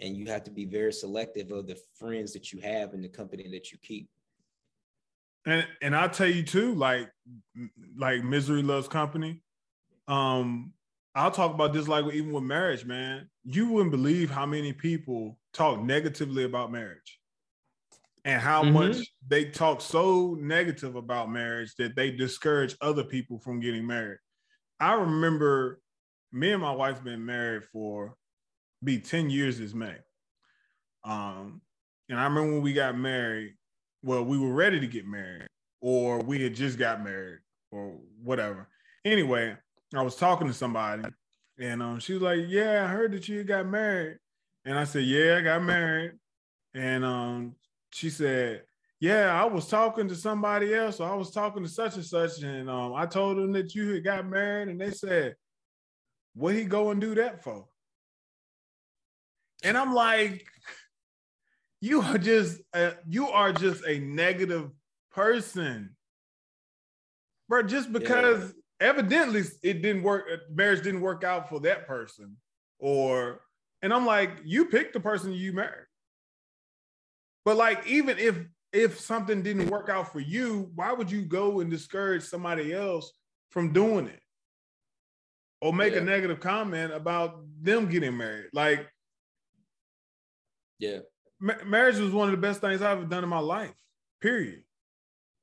And 0.00 0.16
you 0.16 0.26
have 0.26 0.42
to 0.44 0.50
be 0.50 0.64
very 0.64 0.92
selective 0.92 1.52
of 1.52 1.68
the 1.68 1.78
friends 1.96 2.32
that 2.32 2.52
you 2.52 2.60
have 2.60 2.92
and 2.92 3.04
the 3.04 3.08
company 3.08 3.48
that 3.52 3.70
you 3.70 3.78
keep. 3.78 4.08
And 5.46 5.64
and 5.80 5.94
I'll 5.94 6.10
tell 6.10 6.26
you 6.26 6.42
too, 6.42 6.74
like 6.74 7.08
like 7.96 8.24
misery 8.24 8.64
loves 8.64 8.88
company. 8.88 9.44
Um, 10.08 10.72
I'll 11.16 11.30
talk 11.30 11.54
about 11.54 11.72
this 11.72 11.88
like 11.88 12.04
even 12.12 12.30
with 12.30 12.44
marriage, 12.44 12.84
man. 12.84 13.30
You 13.42 13.72
wouldn't 13.72 13.90
believe 13.90 14.30
how 14.30 14.44
many 14.44 14.74
people 14.74 15.38
talk 15.54 15.80
negatively 15.80 16.44
about 16.44 16.70
marriage 16.70 17.18
and 18.26 18.40
how 18.40 18.62
mm-hmm. 18.62 18.74
much 18.74 18.98
they 19.26 19.46
talk 19.46 19.80
so 19.80 20.36
negative 20.38 20.94
about 20.94 21.32
marriage 21.32 21.74
that 21.78 21.96
they 21.96 22.10
discourage 22.10 22.76
other 22.82 23.02
people 23.02 23.38
from 23.38 23.60
getting 23.60 23.86
married. 23.86 24.18
I 24.78 24.92
remember 24.92 25.80
me 26.32 26.52
and 26.52 26.60
my 26.60 26.72
wife 26.72 27.02
been 27.02 27.24
married 27.24 27.64
for 27.72 28.14
be 28.84 28.98
10 28.98 29.30
years 29.30 29.58
this 29.58 29.72
May. 29.72 29.96
Um, 31.02 31.62
and 32.10 32.20
I 32.20 32.24
remember 32.24 32.52
when 32.52 32.62
we 32.62 32.74
got 32.74 32.98
married, 32.98 33.54
well, 34.02 34.22
we 34.22 34.38
were 34.38 34.52
ready 34.52 34.80
to 34.80 34.86
get 34.86 35.06
married, 35.06 35.48
or 35.80 36.18
we 36.18 36.42
had 36.42 36.54
just 36.54 36.78
got 36.78 37.02
married, 37.02 37.38
or 37.70 37.96
whatever. 38.22 38.68
Anyway, 39.04 39.56
I 39.94 40.02
was 40.02 40.16
talking 40.16 40.46
to 40.48 40.52
somebody, 40.52 41.04
and 41.58 41.82
um, 41.82 42.00
she 42.00 42.14
was 42.14 42.22
like, 42.22 42.40
"Yeah, 42.48 42.84
I 42.84 42.88
heard 42.88 43.12
that 43.12 43.28
you 43.28 43.44
got 43.44 43.66
married," 43.66 44.18
and 44.64 44.78
I 44.78 44.84
said, 44.84 45.04
"Yeah, 45.04 45.36
I 45.36 45.42
got 45.42 45.62
married," 45.62 46.12
and 46.74 47.04
um, 47.04 47.54
she 47.92 48.10
said, 48.10 48.64
"Yeah, 48.98 49.40
I 49.40 49.44
was 49.44 49.68
talking 49.68 50.08
to 50.08 50.16
somebody 50.16 50.74
else, 50.74 50.98
or 50.98 51.08
I 51.08 51.14
was 51.14 51.30
talking 51.30 51.62
to 51.62 51.68
such 51.68 51.94
and 51.94 52.04
such, 52.04 52.42
and 52.42 52.68
um, 52.68 52.94
I 52.94 53.06
told 53.06 53.38
them 53.38 53.52
that 53.52 53.74
you 53.74 53.94
had 53.94 54.04
got 54.04 54.26
married, 54.26 54.68
and 54.68 54.80
they 54.80 54.90
said, 54.90 55.36
what 56.34 56.54
he 56.54 56.64
go 56.64 56.90
and 56.90 57.00
do 57.00 57.14
that 57.14 57.44
for?" 57.44 57.66
And 59.62 59.78
I'm 59.78 59.94
like, 59.94 60.46
"You 61.80 62.02
are 62.02 62.18
just, 62.18 62.60
a, 62.74 62.94
you 63.08 63.28
are 63.28 63.52
just 63.52 63.86
a 63.86 64.00
negative 64.00 64.70
person." 65.12 65.96
Bro, 67.48 67.62
just 67.62 67.92
because 67.92 68.52
evidently 68.80 69.42
it 69.62 69.82
didn't 69.82 70.02
work 70.02 70.28
marriage 70.52 70.82
didn't 70.82 71.00
work 71.00 71.24
out 71.24 71.48
for 71.48 71.60
that 71.60 71.86
person 71.86 72.36
or 72.78 73.40
and 73.82 73.92
i'm 73.92 74.04
like 74.04 74.30
you 74.44 74.66
picked 74.66 74.92
the 74.92 75.00
person 75.00 75.32
you 75.32 75.52
married 75.52 75.86
but 77.44 77.56
like 77.56 77.86
even 77.86 78.18
if 78.18 78.36
if 78.72 79.00
something 79.00 79.42
didn't 79.42 79.70
work 79.70 79.88
out 79.88 80.12
for 80.12 80.20
you 80.20 80.70
why 80.74 80.92
would 80.92 81.10
you 81.10 81.22
go 81.22 81.60
and 81.60 81.70
discourage 81.70 82.22
somebody 82.22 82.74
else 82.74 83.12
from 83.50 83.72
doing 83.72 84.06
it 84.06 84.20
or 85.62 85.72
make 85.72 85.94
yeah. 85.94 86.00
a 86.00 86.04
negative 86.04 86.40
comment 86.40 86.92
about 86.92 87.40
them 87.62 87.88
getting 87.88 88.16
married 88.16 88.50
like 88.52 88.86
yeah 90.78 90.98
ma- 91.40 91.54
marriage 91.64 91.96
was 91.96 92.12
one 92.12 92.28
of 92.28 92.32
the 92.32 92.46
best 92.46 92.60
things 92.60 92.82
i've 92.82 92.98
ever 92.98 93.06
done 93.06 93.24
in 93.24 93.30
my 93.30 93.38
life 93.38 93.72
period 94.20 94.62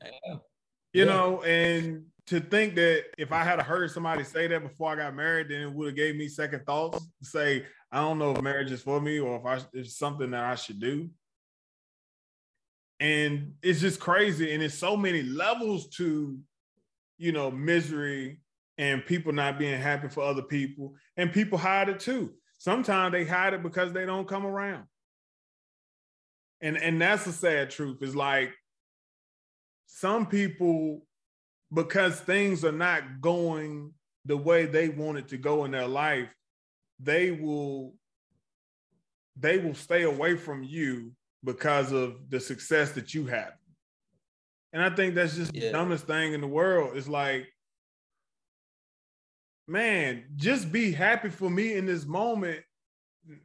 yeah. 0.02 0.36
you 0.94 1.04
yeah. 1.04 1.06
know 1.06 1.42
and 1.42 2.06
to 2.28 2.40
think 2.40 2.76
that 2.76 3.06
if 3.18 3.32
I 3.32 3.44
had 3.44 3.62
heard 3.62 3.92
somebody 3.92 4.24
say 4.24 4.48
that 4.48 4.64
before 4.64 4.92
I 4.92 4.96
got 4.96 5.16
married, 5.16 5.50
then 5.50 5.62
it 5.62 5.74
would 5.74 5.88
have 5.88 5.96
gave 5.96 6.16
me 6.16 6.28
second 6.28 6.66
thoughts 6.66 7.00
to 7.00 7.26
say, 7.30 7.66
I 7.92 8.00
don't 8.00 8.18
know 8.18 8.32
if 8.32 8.42
marriage 8.42 8.72
is 8.72 8.82
for 8.82 9.02
me 9.02 9.20
or 9.20 9.38
if 9.38 9.46
I, 9.46 9.60
it's 9.74 9.98
something 9.98 10.32
that 10.32 10.44
I 10.44 10.56
should 10.56 10.80
do. 10.80 11.10
And 13.00 13.56
it's 13.62 13.82
just 13.82 14.00
crazy. 14.00 14.54
And 14.54 14.64
it's 14.64 14.78
so 14.78 14.96
many 14.96 15.22
levels 15.22 15.90
to, 15.98 16.38
you 17.18 17.32
know, 17.34 17.52
misery 17.52 18.40
and 18.78 19.06
people 19.06 19.34
not 19.34 19.60
being 19.60 19.80
happy 19.80 20.08
for 20.08 20.24
other 20.24 20.42
people. 20.42 20.96
And 21.18 21.32
people 21.32 21.58
hide 21.58 21.90
it 21.90 22.00
too. 22.00 22.34
Sometimes 22.58 23.12
they 23.12 23.26
hide 23.26 23.54
it 23.54 23.62
because 23.62 23.92
they 23.92 24.06
don't 24.06 24.28
come 24.28 24.46
around. 24.46 24.86
And, 26.62 26.78
and 26.78 27.02
that's 27.02 27.26
the 27.26 27.34
sad 27.34 27.70
truth 27.72 28.02
is 28.02 28.16
like 28.16 28.54
some 29.86 30.26
people 30.26 31.06
because 31.74 32.20
things 32.20 32.64
are 32.64 32.72
not 32.72 33.22
going 33.22 33.94
the 34.26 34.38
way 34.38 34.66
they 34.66 34.90
want 34.90 35.18
it 35.18 35.28
to 35.30 35.38
go 35.38 35.66
in 35.66 35.72
their 35.72 35.88
life, 35.88 36.30
they 37.00 37.32
will 37.32 37.94
they 39.36 39.58
will 39.58 39.74
stay 39.74 40.04
away 40.04 40.38
from 40.38 40.64
you 40.64 41.12
because 41.44 41.92
of 41.92 42.30
the 42.30 42.40
success 42.40 42.92
that 42.92 43.14
you 43.14 43.26
have. 43.26 43.54
And 44.72 44.82
I 44.82 44.92
think 44.92 45.16
that's 45.16 45.36
just 45.36 45.54
yeah. 45.54 45.68
the 45.68 45.72
dumbest 45.72 46.06
thing 46.06 46.34
in 46.34 46.42
the 46.42 46.48
world. 46.48 46.96
It's 46.96 47.08
like, 47.08 47.48
man, 49.68 50.26
just 50.36 50.72
be 50.72 50.92
happy 50.92 51.30
for 51.30 51.50
me 51.50 51.74
in 51.74 51.88
this 51.88 52.06
moment. 52.06 52.62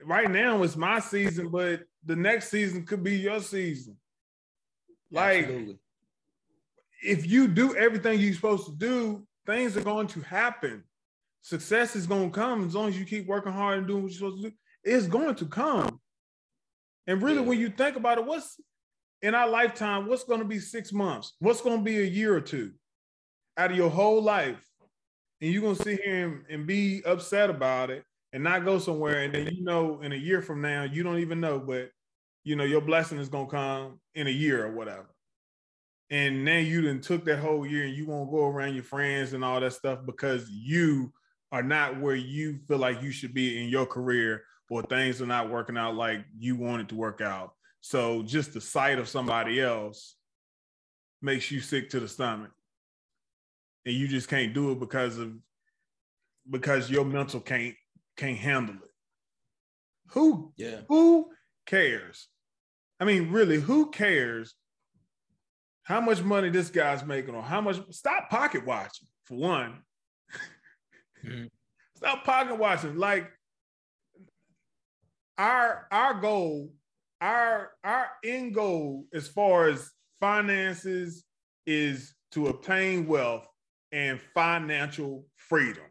Right 0.04 0.30
now, 0.30 0.62
it's 0.62 0.76
my 0.76 1.00
season, 1.00 1.49
but 1.49 1.82
the 2.04 2.16
next 2.16 2.50
season 2.50 2.85
could 2.85 3.02
be 3.02 3.16
your 3.16 3.40
season. 3.40 3.97
Like, 5.11 5.44
Absolutely 5.44 5.78
if 7.02 7.26
you 7.26 7.48
do 7.48 7.76
everything 7.76 8.20
you're 8.20 8.34
supposed 8.34 8.66
to 8.66 8.72
do, 8.72 9.26
things 9.46 9.76
are 9.76 9.82
going 9.82 10.06
to 10.08 10.20
happen. 10.20 10.84
Success 11.42 11.96
is 11.96 12.06
going 12.06 12.30
to 12.30 12.34
come 12.34 12.66
as 12.66 12.74
long 12.74 12.88
as 12.88 12.98
you 12.98 13.04
keep 13.04 13.26
working 13.26 13.52
hard 13.52 13.78
and 13.78 13.86
doing 13.86 14.02
what 14.02 14.12
you're 14.12 14.18
supposed 14.18 14.42
to 14.42 14.50
do. 14.50 14.56
It's 14.84 15.06
going 15.06 15.34
to 15.36 15.46
come. 15.46 16.00
And 17.06 17.22
really, 17.22 17.40
yeah. 17.40 17.46
when 17.46 17.58
you 17.58 17.70
think 17.70 17.96
about 17.96 18.18
it, 18.18 18.26
what's 18.26 18.60
in 19.22 19.34
our 19.34 19.48
lifetime, 19.48 20.06
what's 20.06 20.24
going 20.24 20.40
to 20.40 20.46
be 20.46 20.58
six 20.58 20.92
months? 20.92 21.34
What's 21.38 21.60
going 21.60 21.78
to 21.78 21.84
be 21.84 21.98
a 21.98 22.04
year 22.04 22.34
or 22.34 22.40
two 22.40 22.72
out 23.56 23.70
of 23.70 23.76
your 23.76 23.90
whole 23.90 24.22
life? 24.22 24.62
And 25.40 25.52
you're 25.52 25.62
going 25.62 25.76
to 25.76 25.82
sit 25.82 26.00
here 26.04 26.26
and, 26.26 26.44
and 26.50 26.66
be 26.66 27.02
upset 27.04 27.48
about 27.48 27.90
it 27.90 28.04
and 28.32 28.42
not 28.42 28.64
go 28.64 28.78
somewhere. 28.78 29.22
And 29.22 29.34
then, 29.34 29.54
you 29.54 29.64
know, 29.64 30.00
in 30.02 30.12
a 30.12 30.16
year 30.16 30.42
from 30.42 30.60
now, 30.60 30.82
you 30.82 31.02
don't 31.02 31.20
even 31.20 31.40
know, 31.40 31.58
but, 31.60 31.90
you 32.44 32.56
know, 32.56 32.64
your 32.64 32.80
blessing 32.80 33.18
is 33.18 33.28
going 33.28 33.46
to 33.46 33.50
come 33.50 34.00
in 34.14 34.26
a 34.26 34.30
year 34.30 34.66
or 34.66 34.72
whatever 34.72 35.06
and 36.10 36.44
now 36.44 36.58
you 36.58 36.82
done 36.82 37.00
took 37.00 37.24
that 37.26 37.38
whole 37.38 37.66
year 37.66 37.84
and 37.84 37.94
you 37.94 38.06
won't 38.06 38.30
go 38.30 38.46
around 38.46 38.74
your 38.74 38.84
friends 38.84 39.32
and 39.34 39.44
all 39.44 39.60
that 39.60 39.72
stuff 39.72 40.00
because 40.06 40.48
you 40.50 41.12
are 41.52 41.62
not 41.62 42.00
where 42.00 42.14
you 42.14 42.58
feel 42.66 42.78
like 42.78 43.02
you 43.02 43.10
should 43.10 43.34
be 43.34 43.62
in 43.62 43.68
your 43.68 43.86
career 43.86 44.42
or 44.70 44.82
things 44.82 45.20
are 45.20 45.26
not 45.26 45.50
working 45.50 45.76
out 45.76 45.94
like 45.94 46.24
you 46.38 46.56
wanted 46.56 46.88
to 46.88 46.94
work 46.94 47.20
out. 47.20 47.52
So 47.80 48.22
just 48.22 48.54
the 48.54 48.60
sight 48.60 48.98
of 48.98 49.08
somebody 49.08 49.60
else 49.60 50.16
makes 51.22 51.50
you 51.50 51.60
sick 51.60 51.90
to 51.90 52.00
the 52.00 52.08
stomach. 52.08 52.50
And 53.86 53.94
you 53.94 54.08
just 54.08 54.28
can't 54.28 54.52
do 54.52 54.72
it 54.72 54.80
because 54.80 55.18
of 55.18 55.32
because 56.50 56.90
your 56.90 57.04
mental 57.04 57.40
can't 57.40 57.74
can't 58.16 58.36
handle 58.36 58.76
it. 58.76 58.90
Who 60.08 60.52
yeah 60.56 60.80
who 60.88 61.30
cares? 61.66 62.28
I 63.00 63.04
mean, 63.04 63.30
really, 63.30 63.60
who 63.60 63.90
cares 63.90 64.54
how 65.88 66.02
much 66.02 66.23
money 66.23 66.50
this 66.50 66.68
guy's 66.68 67.02
making 67.02 67.35
or 67.35 67.42
how 67.42 67.62
much 67.62 67.80
stop 67.90 68.28
pocket 68.28 68.66
watching 68.66 69.09
for 69.25 69.37
one. 69.37 69.83
Mm-hmm. 71.26 71.47
stop 71.97 72.25
pocket 72.25 72.57
watching. 72.57 72.95
Like 72.95 73.28
our 75.37 75.88
our 75.90 76.14
goal 76.14 76.71
our 77.21 77.73
our 77.83 78.07
end 78.25 78.54
goal 78.54 79.07
as 79.12 79.26
far 79.26 79.66
as 79.66 79.90
finances 80.21 81.25
is 81.66 82.14
to 82.30 82.47
obtain 82.47 83.09
wealth 83.09 83.49
and 83.90 84.21
financial 84.33 85.26
freedom. 85.35 85.83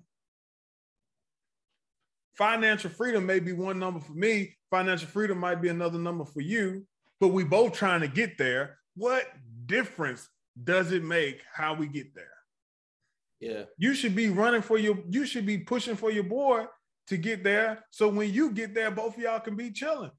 Financial 2.37 2.89
freedom 2.89 3.25
may 3.25 3.41
be 3.41 3.51
one 3.51 3.79
number 3.79 3.99
for 3.99 4.13
me. 4.13 4.55
Financial 4.71 5.09
freedom 5.09 5.37
might 5.37 5.61
be 5.61 5.67
another 5.67 5.99
number 5.99 6.23
for 6.23 6.39
you 6.39 6.85
but 7.19 7.29
we 7.29 7.43
both 7.43 7.73
trying 7.73 8.01
to 8.01 8.07
get 8.07 8.37
there. 8.37 8.77
What 8.95 9.25
difference 9.67 10.27
does 10.61 10.91
it 10.91 11.03
make 11.03 11.41
how 11.53 11.73
we 11.73 11.87
get 11.87 12.15
there? 12.15 12.25
Yeah. 13.39 13.63
You 13.77 13.93
should 13.93 14.15
be 14.15 14.29
running 14.29 14.61
for 14.61 14.77
your, 14.77 14.97
you 15.09 15.25
should 15.25 15.45
be 15.45 15.59
pushing 15.59 15.95
for 15.95 16.09
your 16.09 16.23
boy 16.23 16.65
to 17.07 17.17
get 17.17 17.43
there. 17.43 17.85
So 17.91 18.09
when 18.09 18.33
you 18.33 18.51
get 18.51 18.73
there, 18.73 18.91
both 18.91 19.15
of 19.15 19.21
y'all 19.21 19.39
can 19.39 19.55
be 19.55 19.71
chilling. 19.71 20.11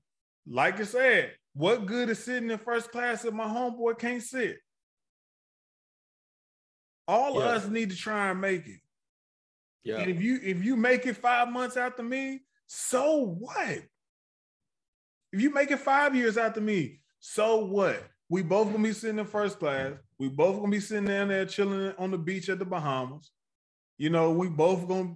Like 0.47 0.81
I 0.81 0.85
said, 0.85 1.33
what 1.55 1.87
good 1.87 2.09
is 2.09 2.25
sitting 2.25 2.51
in 2.51 2.59
first 2.59 2.93
class 2.93 3.25
if 3.25 3.35
my 3.35 3.47
homeboy 3.47 3.99
can't 3.99 4.23
sit? 4.23 4.59
All 7.07 7.35
yeah. 7.35 7.41
of 7.41 7.47
us 7.47 7.69
need 7.69 7.91
to 7.91 7.97
try 7.97 8.31
and 8.31 8.41
make 8.41 8.67
it. 8.67 8.81
Yeah. 9.83 9.97
And 9.97 10.11
if 10.11 10.23
you 10.23 10.39
if 10.43 10.63
you 10.63 10.77
make 10.77 11.07
it 11.07 11.17
five 11.17 11.51
months 11.51 11.77
after 11.77 12.03
me, 12.03 12.43
so 12.67 13.37
what? 13.39 13.83
If 15.33 15.41
you 15.41 15.53
make 15.53 15.71
it 15.71 15.81
five 15.81 16.15
years 16.15 16.37
after 16.37 16.61
me, 16.61 17.01
so 17.21 17.65
what? 17.65 18.03
We 18.29 18.43
both 18.43 18.71
gonna 18.71 18.83
be 18.83 18.93
sitting 18.93 19.19
in 19.19 19.25
first 19.25 19.59
class. 19.59 19.93
We 20.19 20.29
both 20.29 20.57
gonna 20.57 20.71
be 20.71 20.81
sitting 20.81 21.07
down 21.07 21.29
there 21.29 21.47
chilling 21.47 21.95
on 21.99 22.11
the 22.11 22.19
beach 22.19 22.49
at 22.49 22.59
the 22.59 22.65
Bahamas. 22.65 23.31
you 23.97 24.11
know, 24.11 24.31
we 24.31 24.49
both 24.49 24.87
gonna, 24.87 25.15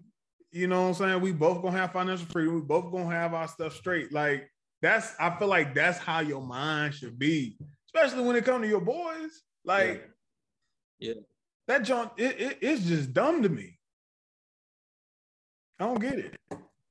you 0.50 0.66
know 0.66 0.82
what 0.82 0.88
I'm 0.88 0.94
saying? 0.94 1.20
We 1.20 1.32
both 1.32 1.62
gonna 1.62 1.76
have 1.78 1.92
financial 1.92 2.26
freedom. 2.26 2.54
We 2.54 2.60
both 2.62 2.90
gonna 2.90 3.10
have 3.10 3.34
our 3.34 3.48
stuff 3.48 3.74
straight. 3.74 4.12
Like 4.12 4.48
that's 4.80 5.14
I 5.20 5.30
feel 5.38 5.48
like 5.48 5.74
that's 5.74 5.98
how 5.98 6.20
your 6.20 6.42
mind 6.42 6.94
should 6.94 7.18
be, 7.18 7.56
especially 7.86 8.24
when 8.24 8.36
it 8.36 8.44
comes 8.44 8.64
to 8.64 8.68
your 8.68 8.80
boys. 8.80 9.42
Like, 9.64 10.08
yeah, 10.98 11.12
yeah. 11.14 11.20
that 11.68 11.84
John, 11.84 12.10
it, 12.16 12.40
it, 12.40 12.58
it's 12.60 12.82
just 12.84 13.12
dumb 13.12 13.42
to 13.42 13.48
me. 13.48 13.78
I 15.78 15.86
don't 15.86 16.00
get 16.00 16.14
it. 16.14 16.36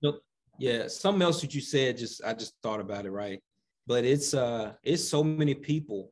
No, 0.01 0.19
yeah, 0.57 0.87
something 0.87 1.21
else 1.21 1.41
that 1.41 1.53
you 1.53 1.61
said, 1.61 1.97
just 1.97 2.23
I 2.23 2.33
just 2.33 2.53
thought 2.63 2.79
about 2.79 3.05
it, 3.05 3.11
right? 3.11 3.41
But 3.87 4.05
it's 4.05 4.33
uh 4.33 4.73
it's 4.83 5.07
so 5.07 5.23
many 5.23 5.53
people 5.53 6.11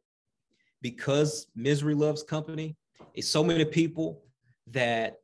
because 0.81 1.47
misery 1.55 1.95
loves 1.95 2.23
company. 2.23 2.75
It's 3.13 3.27
so 3.27 3.43
many 3.43 3.65
people 3.65 4.23
that 4.67 5.17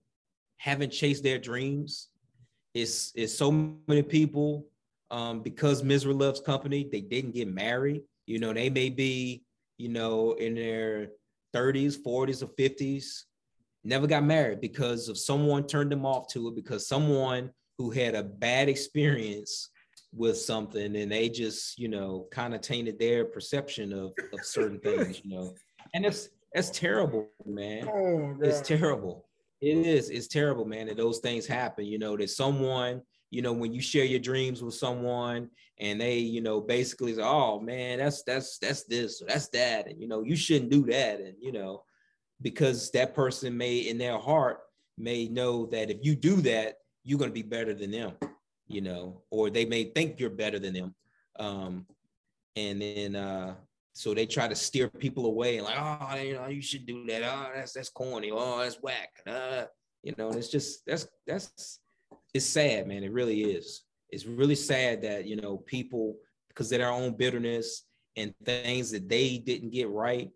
haven't 0.58 0.92
chased 0.92 1.24
their 1.24 1.38
dreams. 1.38 2.10
It's 2.74 3.12
it's 3.16 3.34
so 3.34 3.52
many 3.88 4.04
people 4.04 4.68
um, 5.12 5.42
because 5.42 5.84
misery 5.84 6.14
loves 6.14 6.42
company. 6.42 6.88
They 6.92 7.02
didn't 7.02 7.34
get 7.34 7.48
married. 7.48 8.02
You 8.26 8.40
know, 8.40 8.54
they 8.54 8.70
may 8.70 8.90
be 8.90 9.44
you 9.78 9.90
know 9.90 10.34
in 10.34 10.56
their 10.56 11.10
30s, 11.56 11.98
40s, 12.06 12.44
or 12.44 12.48
50s, 12.48 13.24
never 13.84 14.08
got 14.08 14.24
married 14.24 14.60
because 14.60 15.08
of 15.08 15.18
someone 15.18 15.66
turned 15.66 15.92
them 15.92 16.06
off 16.06 16.28
to 16.28 16.50
it 16.50 16.56
because 16.56 16.88
someone 16.88 17.50
who 17.78 17.92
had 17.92 18.16
a 18.16 18.24
bad 18.24 18.68
experience 18.68 19.70
with 20.16 20.38
something 20.38 20.96
and 20.96 21.12
they 21.12 21.28
just 21.28 21.78
you 21.78 21.90
know 21.90 22.28
kind 22.32 22.56
of 22.56 22.62
tainted 22.62 22.98
their 22.98 23.26
perception 23.26 23.92
of, 23.92 24.14
of 24.34 24.46
certain 24.46 24.80
things 24.80 25.22
you 25.24 25.36
know. 25.36 25.54
And 25.94 26.06
it's 26.06 26.30
it's 26.54 26.70
terrible 26.70 27.28
man. 27.46 27.88
Oh, 27.88 28.38
it's 28.42 28.62
terrible. 28.62 29.28
It 29.62 29.86
is 29.86 30.10
it's 30.10 30.28
terrible 30.28 30.66
man 30.66 30.88
that 30.88 30.98
those 30.98 31.20
things 31.20 31.46
happen 31.46 31.86
you 31.86 32.00
know 32.00 32.16
that 32.18 32.30
someone 32.30 33.02
you 33.32 33.42
know 33.42 33.54
when 33.54 33.74
you 33.74 33.82
share 33.82 34.06
your 34.06 34.20
dreams 34.20 34.62
with 34.62 34.74
someone 34.74 35.50
and 35.80 36.00
they 36.00 36.18
you 36.18 36.42
know 36.42 36.62
basically 36.62 37.16
say 37.16 37.22
oh 37.22 37.60
man 37.60 38.00
that's 38.00 38.24
that's 38.24 38.58
that's 38.60 38.84
this 38.84 39.22
or 39.22 39.26
that's 39.26 39.50
that 39.50 39.88
and 39.88 40.00
you 40.00 40.08
know 40.08 40.22
you 40.22 40.36
shouldn't 40.36 40.72
do 40.72 40.86
that 40.86 41.20
and 41.20 41.36
you 41.40 41.52
know 41.52 41.84
because 42.42 42.92
that 42.92 43.16
person 43.16 43.58
may 43.58 43.78
in 43.78 43.98
their 43.98 44.18
heart 44.18 44.60
may 44.98 45.28
know 45.28 45.66
that 45.66 45.90
if 45.90 45.98
you 46.02 46.16
do 46.16 46.36
that 46.38 46.76
you're 47.04 47.20
going 47.20 47.30
to 47.30 47.34
be 47.34 47.42
better 47.42 47.74
than 47.74 47.92
them 47.92 48.14
you 48.68 48.82
know 48.82 49.22
or 49.30 49.50
they 49.50 49.66
may 49.66 49.84
think 49.84 50.20
you're 50.20 50.30
better 50.30 50.60
than 50.60 50.74
them. 50.74 50.96
Um 51.40 51.86
and 52.56 52.82
then 52.82 53.16
uh 53.16 53.56
so 53.94 54.14
they 54.14 54.26
try 54.26 54.48
to 54.48 54.56
steer 54.56 54.90
people 54.90 55.26
away 55.26 55.62
like 55.62 55.78
oh 55.78 56.16
you 56.16 56.34
know 56.34 56.48
you 56.48 56.62
should 56.62 56.86
do 56.86 57.06
that. 57.08 57.24
Oh 57.24 57.52
that's 57.56 57.74
that's 57.74 57.90
corny. 57.90 58.32
Oh 58.32 58.60
that's 58.60 58.82
whack. 58.82 59.10
Uh, 59.26 59.66
you 60.04 60.14
know 60.18 60.30
it's 60.32 60.50
just 60.50 60.86
that's 60.86 61.08
that's 61.26 61.80
it's 62.34 62.46
sad 62.46 62.88
man. 62.88 63.04
It 63.04 63.12
really 63.12 63.44
is. 63.44 63.84
It's 64.10 64.26
really 64.26 64.56
sad 64.56 65.02
that 65.04 65.26
you 65.26 65.36
know 65.36 65.58
people 65.58 66.16
because 66.50 66.72
of 66.72 66.80
their 66.80 66.92
own 66.92 67.16
bitterness 67.16 67.84
and 68.16 68.34
things 68.46 68.92
that 68.92 69.10
they 69.10 69.38
didn't 69.38 69.72
get 69.72 69.90
right 69.90 70.32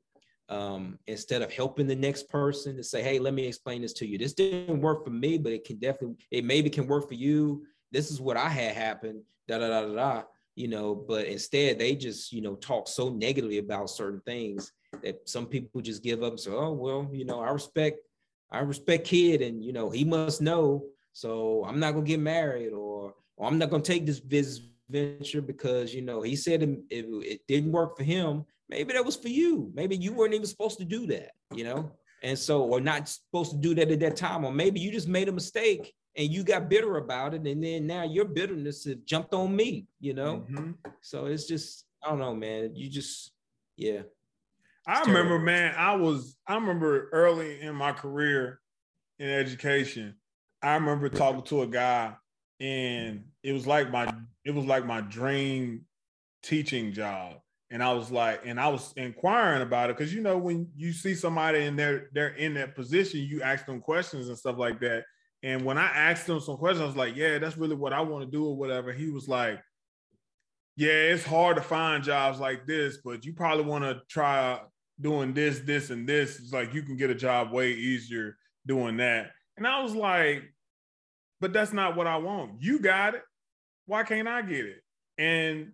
um, 0.49 0.97
instead 1.07 1.41
of 1.41 1.51
helping 1.51 1.87
the 1.87 1.95
next 1.95 2.27
person 2.27 2.75
to 2.75 2.83
say, 2.83 3.03
hey, 3.03 3.19
let 3.19 3.33
me 3.33 3.45
explain 3.45 3.81
this 3.81 3.93
to 3.93 4.07
you. 4.07 4.17
This 4.17 4.33
didn't 4.33 4.81
work 4.81 5.05
for 5.05 5.11
me, 5.11 5.37
but 5.37 5.53
it 5.53 5.63
can 5.63 5.77
definitely, 5.77 6.17
it 6.31 6.43
maybe 6.43 6.69
can 6.69 6.87
work 6.87 7.07
for 7.07 7.13
you. 7.13 7.63
This 7.91 8.11
is 8.11 8.21
what 8.21 8.37
I 8.37 8.49
had 8.49 8.75
happen, 8.75 9.23
da 9.47 9.57
da 9.59 9.67
da 9.67 9.81
da 9.87 9.93
da. 9.93 10.23
You 10.55 10.67
know, 10.67 10.93
but 10.93 11.27
instead 11.27 11.79
they 11.79 11.95
just, 11.95 12.33
you 12.33 12.41
know, 12.41 12.55
talk 12.55 12.87
so 12.87 13.09
negatively 13.09 13.59
about 13.59 13.89
certain 13.89 14.21
things 14.25 14.73
that 15.03 15.27
some 15.29 15.45
people 15.45 15.79
just 15.81 16.03
give 16.03 16.21
up 16.21 16.37
say, 16.37 16.51
oh, 16.51 16.73
well, 16.73 17.09
you 17.13 17.23
know, 17.23 17.39
I 17.39 17.49
respect, 17.51 17.99
I 18.51 18.59
respect 18.59 19.07
Kidd 19.07 19.41
and 19.41 19.63
you 19.63 19.71
know, 19.71 19.89
he 19.89 20.03
must 20.03 20.41
know. 20.41 20.83
So 21.13 21.63
I'm 21.65 21.79
not 21.79 21.93
gonna 21.93 22.05
get 22.05 22.19
married 22.19 22.73
or, 22.73 23.13
or 23.37 23.47
I'm 23.47 23.57
not 23.57 23.69
gonna 23.69 23.83
take 23.83 24.05
this 24.05 24.19
business 24.19 24.65
venture 24.89 25.41
because 25.41 25.93
you 25.93 26.01
know 26.01 26.23
he 26.23 26.35
said 26.35 26.63
it, 26.63 26.69
it, 26.89 27.05
it 27.05 27.41
didn't 27.47 27.71
work 27.71 27.95
for 27.95 28.03
him 28.03 28.43
maybe 28.69 28.93
that 28.93 29.05
was 29.05 29.15
for 29.15 29.27
you. 29.27 29.71
Maybe 29.73 29.95
you 29.97 30.13
weren't 30.13 30.33
even 30.33 30.45
supposed 30.45 30.77
to 30.77 30.85
do 30.85 31.07
that, 31.07 31.31
you 31.53 31.63
know? 31.63 31.91
And 32.21 32.37
so, 32.37 32.61
or 32.61 32.79
not 32.79 33.09
supposed 33.09 33.51
to 33.51 33.57
do 33.57 33.73
that 33.75 33.91
at 33.91 33.99
that 34.01 34.15
time, 34.15 34.45
or 34.45 34.51
maybe 34.51 34.79
you 34.79 34.91
just 34.91 35.07
made 35.07 35.29
a 35.29 35.31
mistake 35.31 35.93
and 36.19 36.29
you 36.29 36.43
got 36.43 36.69
bitter 36.69 36.97
about 36.97 37.33
it. 37.33 37.47
And 37.47 37.63
then 37.63 37.87
now 37.87 38.03
your 38.03 38.25
bitterness 38.25 38.83
has 38.83 38.97
jumped 39.05 39.33
on 39.33 39.55
me, 39.55 39.87
you 40.01 40.13
know? 40.13 40.45
Mm-hmm. 40.51 40.71
So 41.01 41.27
it's 41.27 41.45
just, 41.45 41.85
I 42.03 42.09
don't 42.09 42.19
know, 42.19 42.35
man. 42.35 42.75
You 42.75 42.89
just, 42.89 43.31
yeah. 43.77 44.01
I 44.85 44.99
remember, 45.01 45.39
man, 45.39 45.73
I 45.77 45.95
was, 45.95 46.35
I 46.45 46.55
remember 46.55 47.09
early 47.13 47.61
in 47.61 47.73
my 47.73 47.93
career 47.93 48.59
in 49.17 49.29
education, 49.29 50.15
I 50.61 50.73
remember 50.73 51.07
talking 51.07 51.43
to 51.43 51.61
a 51.61 51.67
guy 51.67 52.15
and 52.59 53.23
it 53.41 53.53
was 53.53 53.65
like 53.65 53.89
my, 53.89 54.13
it 54.43 54.51
was 54.51 54.65
like 54.65 54.85
my 54.85 54.99
dream 54.99 55.85
teaching 56.43 56.91
job 56.91 57.35
and 57.71 57.81
I 57.81 57.93
was 57.93 58.11
like, 58.11 58.41
and 58.43 58.59
I 58.59 58.67
was 58.67 58.93
inquiring 58.97 59.61
about 59.61 59.89
it 59.89 59.97
because 59.97 60.13
you 60.13 60.21
know 60.21 60.37
when 60.37 60.67
you 60.75 60.91
see 60.91 61.15
somebody 61.15 61.65
and 61.65 61.77
they're 61.77 62.09
they're 62.13 62.35
in 62.35 62.55
that 62.55 62.75
position, 62.75 63.19
you 63.21 63.43
ask 63.43 63.65
them 63.65 63.79
questions 63.79 64.27
and 64.27 64.37
stuff 64.37 64.57
like 64.57 64.79
that. 64.79 65.03
And 65.41 65.63
when 65.63 65.77
I 65.77 65.87
asked 65.87 66.27
him 66.27 66.39
some 66.39 66.57
questions, 66.57 66.83
I 66.83 66.87
was 66.87 66.95
like, 66.95 67.15
"Yeah, 67.15 67.37
that's 67.37 67.57
really 67.57 67.75
what 67.75 67.93
I 67.93 68.01
want 68.01 68.25
to 68.25 68.31
do 68.31 68.45
or 68.45 68.55
whatever." 68.55 68.91
He 68.91 69.09
was 69.09 69.27
like, 69.27 69.61
"Yeah, 70.75 70.89
it's 70.89 71.23
hard 71.23 71.55
to 71.55 71.61
find 71.61 72.03
jobs 72.03 72.39
like 72.39 72.65
this, 72.65 72.97
but 73.03 73.25
you 73.25 73.33
probably 73.33 73.63
want 73.63 73.83
to 73.85 74.01
try 74.09 74.59
doing 74.99 75.33
this, 75.33 75.59
this, 75.59 75.91
and 75.91 76.07
this. 76.07 76.39
It's 76.39 76.51
like 76.51 76.73
you 76.73 76.83
can 76.83 76.97
get 76.97 77.09
a 77.09 77.15
job 77.15 77.51
way 77.51 77.71
easier 77.71 78.37
doing 78.65 78.97
that." 78.97 79.31
And 79.57 79.65
I 79.65 79.81
was 79.81 79.95
like, 79.95 80.43
"But 81.39 81.53
that's 81.53 81.73
not 81.73 81.95
what 81.95 82.07
I 82.07 82.17
want. 82.17 82.61
You 82.61 82.79
got 82.79 83.15
it. 83.15 83.23
Why 83.85 84.03
can't 84.03 84.27
I 84.27 84.41
get 84.41 84.65
it?" 84.65 84.83
And 85.17 85.73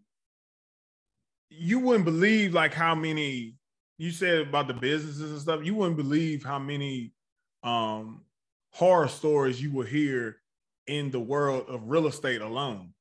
you 1.49 1.80
wouldn't 1.80 2.06
believe 2.06 2.54
like 2.54 2.73
how 2.73 2.95
many 2.95 3.56
you 3.97 4.12
said 4.12 4.47
about 4.47 4.67
the 4.67 4.73
businesses 4.73 5.32
and 5.32 5.41
stuff. 5.41 5.62
You 5.63 5.75
wouldn't 5.75 5.97
believe 5.97 6.43
how 6.43 6.60
many 6.60 7.13
um, 7.63 8.25
horror 8.76 9.08
stories 9.08 9.62
you 9.62 9.72
will 9.72 9.86
hear 9.86 10.36
in 10.86 11.10
the 11.10 11.20
world 11.20 11.64
of 11.70 11.88
real 11.88 12.08
estate 12.08 12.42
alone. 12.42 12.94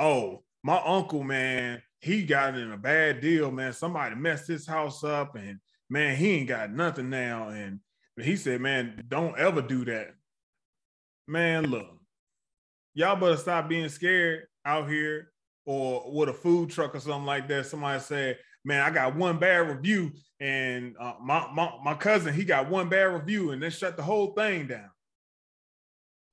Oh, 0.00 0.42
my 0.64 0.82
uncle, 0.84 1.22
man, 1.22 1.80
he 2.00 2.24
got 2.24 2.58
in 2.58 2.72
a 2.72 2.76
bad 2.76 3.20
deal, 3.20 3.52
man. 3.52 3.72
Somebody 3.72 4.16
messed 4.16 4.48
his 4.48 4.66
house 4.66 5.04
up, 5.04 5.36
and 5.36 5.60
man, 5.88 6.16
he 6.16 6.32
ain't 6.32 6.48
got 6.48 6.72
nothing 6.72 7.08
now. 7.08 7.50
And 7.50 7.78
he 8.20 8.34
said, 8.34 8.60
man, 8.60 9.04
don't 9.06 9.38
ever 9.38 9.62
do 9.62 9.84
that. 9.84 10.08
Man, 11.28 11.66
look, 11.66 11.86
y'all 12.92 13.14
better 13.14 13.36
stop 13.36 13.68
being 13.68 13.88
scared 13.88 14.48
out 14.64 14.88
here 14.88 15.30
or 15.66 16.10
with 16.10 16.30
a 16.30 16.34
food 16.34 16.70
truck 16.70 16.96
or 16.96 17.00
something 17.00 17.26
like 17.26 17.46
that, 17.46 17.66
somebody 17.66 18.00
said, 18.00 18.38
"Man, 18.64 18.80
I 18.80 18.90
got 18.90 19.16
one 19.16 19.38
bad 19.38 19.68
review, 19.68 20.12
and 20.38 20.96
uh, 20.98 21.14
my, 21.22 21.50
my 21.52 21.72
my 21.82 21.94
cousin 21.94 22.34
he 22.34 22.44
got 22.44 22.68
one 22.68 22.88
bad 22.88 23.04
review, 23.04 23.52
and 23.52 23.62
they 23.62 23.70
shut 23.70 23.96
the 23.96 24.02
whole 24.02 24.32
thing 24.32 24.66
down." 24.66 24.90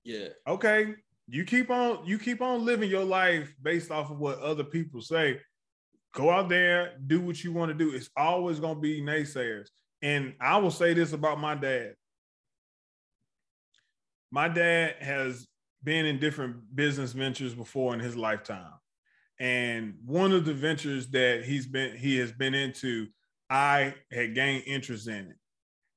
Yeah. 0.04 0.30
Okay, 0.48 0.96
you 1.28 1.44
keep 1.44 1.70
on 1.70 2.06
you 2.06 2.18
keep 2.18 2.42
on 2.42 2.66
living 2.66 2.90
your 2.90 3.04
life 3.04 3.54
based 3.62 3.92
off 3.92 4.10
of 4.10 4.20
what 4.20 4.40
other 4.40 4.63
people 4.63 5.02
say. 5.02 5.40
Go 6.13 6.30
out 6.30 6.50
there, 6.50 6.98
do 7.06 7.22
what 7.22 7.44
you 7.44 7.52
want 7.52 7.70
to 7.70 7.78
do. 7.78 7.94
It's 7.94 8.10
always 8.16 8.60
gonna 8.60 8.80
be 8.80 9.02
naysayers. 9.02 9.68
And 10.02 10.34
I 10.40 10.58
will 10.58 10.72
say 10.72 10.94
this 10.94 11.13
about 11.13 11.40
my 11.40 11.56
dad. 11.56 11.96
My 14.32 14.48
dad 14.48 14.96
has 15.00 15.48
been 15.84 16.06
in 16.06 16.20
different 16.20 16.76
business 16.76 17.13
ventures 17.13 17.54
before 17.54 17.94
in 17.94 18.00
his 18.00 18.16
lifetime. 18.16 18.74
And 19.39 19.95
one 20.06 20.32
of 20.32 20.45
the 20.45 20.54
ventures 20.54 21.10
that 21.12 21.43
he's 21.43 21.67
been 21.67 21.95
he 21.95 22.17
has 22.17 22.32
been 22.32 22.54
into, 22.54 23.08
I 23.50 23.95
had 24.12 24.34
gained 24.34 24.63
interest 24.65 25.08
in 25.08 25.28
it. 25.28 25.36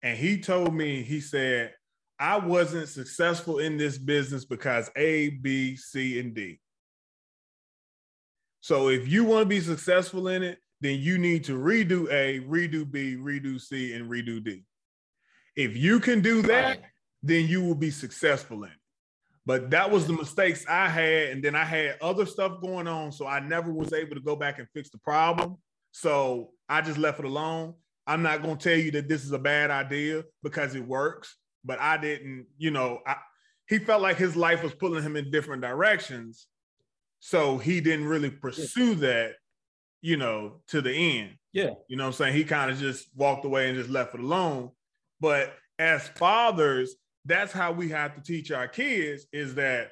And 0.03 0.17
he 0.17 0.41
told 0.41 0.75
me, 0.75 1.03
he 1.03 1.21
said, 1.21 1.75
I 2.19 2.37
wasn't 2.39 2.89
successful 2.89 3.59
in 3.59 3.79
this 3.79 3.97
business 3.97 4.45
because 4.45 4.91
A, 4.97 5.31
B, 5.31 5.77
C, 5.77 6.21
and 6.21 6.35
D. 6.35 6.61
So 8.61 8.89
if 8.89 9.09
you 9.09 9.25
want 9.25 9.43
to 9.43 9.49
be 9.49 9.61
successful 9.61 10.29
in 10.29 10.43
it, 10.43 10.59
then 10.83 10.99
you 10.99 11.17
need 11.19 11.45
to 11.45 11.59
redo 11.59 12.11
A, 12.11 12.41
redo 12.41 12.91
B, 12.91 13.17
redo 13.17 13.61
C, 13.61 13.95
and 13.95 14.11
redo 14.11 14.43
D. 14.43 14.65
If 15.57 15.77
you 15.77 15.99
can 15.99 16.21
do 16.21 16.43
that, 16.43 16.83
then 17.23 17.47
you 17.47 17.63
will 17.63 17.75
be 17.75 17.91
successful 17.91 18.65
in 18.65 18.71
it. 18.71 18.80
But 19.51 19.71
that 19.71 19.91
was 19.91 20.07
the 20.07 20.13
mistakes 20.13 20.65
I 20.69 20.89
had. 20.89 21.31
And 21.31 21.43
then 21.43 21.57
I 21.57 21.65
had 21.65 21.97
other 22.01 22.25
stuff 22.25 22.61
going 22.63 22.87
on. 22.87 23.11
So 23.11 23.27
I 23.27 23.41
never 23.41 23.73
was 23.73 23.93
able 23.93 24.15
to 24.15 24.21
go 24.21 24.37
back 24.37 24.61
and 24.61 24.69
fix 24.73 24.91
the 24.91 24.99
problem. 24.99 25.57
So 25.91 26.53
I 26.69 26.83
just 26.83 26.99
left 26.99 27.19
it 27.19 27.25
alone. 27.25 27.75
I'm 28.07 28.23
not 28.23 28.45
going 28.45 28.59
to 28.59 28.63
tell 28.63 28.79
you 28.79 28.93
that 28.93 29.09
this 29.09 29.25
is 29.25 29.33
a 29.33 29.41
bad 29.41 29.73
idea 29.73 30.23
because 30.45 30.77
it 30.77 30.87
works, 30.87 31.37
but 31.65 31.81
I 31.81 31.97
didn't, 31.97 32.47
you 32.59 32.71
know, 32.71 33.01
I, 33.05 33.17
he 33.69 33.81
felt 33.81 34.03
like 34.03 34.19
his 34.19 34.37
life 34.37 34.63
was 34.63 34.73
pulling 34.73 35.03
him 35.03 35.17
in 35.17 35.33
different 35.33 35.63
directions. 35.63 36.47
So 37.19 37.59
he 37.59 37.81
didn't 37.81 38.07
really 38.07 38.31
pursue 38.31 38.95
that, 38.95 39.33
you 40.01 40.17
know, 40.17 40.61
to 40.69 40.81
the 40.81 40.93
end. 40.93 41.31
Yeah. 41.53 41.71
You 41.89 41.97
know 41.97 42.07
I'm 42.07 42.13
saying? 42.13 42.37
He 42.37 42.45
kind 42.45 42.71
of 42.71 42.79
just 42.79 43.09
walked 43.17 43.45
away 43.45 43.69
and 43.69 43.77
just 43.77 43.91
left 43.91 44.15
it 44.15 44.21
alone. 44.21 44.71
But 45.19 45.53
as 45.77 46.07
fathers, 46.07 46.95
that's 47.25 47.53
how 47.53 47.73
we 47.73 47.89
have 47.91 48.15
to 48.15 48.23
teach 48.23 48.51
our 48.51 48.69
kids 48.69 49.27
is 49.33 49.55
that 49.57 49.91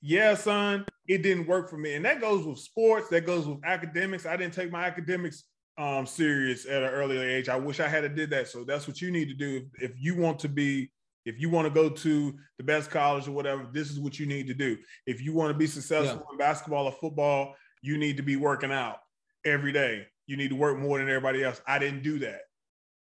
yeah, 0.00 0.34
son, 0.34 0.86
it 1.08 1.22
didn't 1.22 1.46
work 1.46 1.68
for 1.68 1.76
me. 1.76 1.94
And 1.94 2.04
that 2.04 2.20
goes 2.20 2.46
with 2.46 2.58
sports, 2.58 3.08
that 3.08 3.26
goes 3.26 3.46
with 3.46 3.58
academics. 3.64 4.26
I 4.26 4.36
didn't 4.36 4.54
take 4.54 4.70
my 4.70 4.84
academics 4.84 5.44
um, 5.76 6.06
serious 6.06 6.66
at 6.66 6.82
an 6.82 6.90
earlier 6.90 7.22
age. 7.22 7.48
I 7.48 7.56
wish 7.56 7.80
I 7.80 7.88
had 7.88 8.14
did 8.14 8.30
that. 8.30 8.48
So 8.48 8.64
that's 8.64 8.86
what 8.86 9.00
you 9.00 9.10
need 9.10 9.28
to 9.28 9.34
do. 9.34 9.66
If, 9.74 9.90
if 9.90 9.96
you 9.98 10.16
want 10.16 10.38
to 10.40 10.48
be, 10.48 10.90
if 11.24 11.40
you 11.40 11.50
want 11.50 11.66
to 11.66 11.74
go 11.74 11.88
to 11.88 12.34
the 12.58 12.64
best 12.64 12.90
college 12.90 13.28
or 13.28 13.32
whatever, 13.32 13.66
this 13.72 13.90
is 13.90 13.98
what 13.98 14.18
you 14.18 14.26
need 14.26 14.46
to 14.46 14.54
do. 14.54 14.76
If 15.06 15.20
you 15.20 15.34
want 15.34 15.52
to 15.52 15.58
be 15.58 15.66
successful 15.66 16.24
yeah. 16.26 16.32
in 16.32 16.38
basketball 16.38 16.86
or 16.86 16.92
football, 16.92 17.54
you 17.82 17.98
need 17.98 18.16
to 18.16 18.22
be 18.22 18.36
working 18.36 18.72
out 18.72 18.98
every 19.44 19.72
day. 19.72 20.06
You 20.26 20.36
need 20.36 20.50
to 20.50 20.56
work 20.56 20.78
more 20.78 20.98
than 20.98 21.08
everybody 21.08 21.42
else. 21.42 21.60
I 21.66 21.78
didn't 21.78 22.02
do 22.02 22.20
that. 22.20 22.40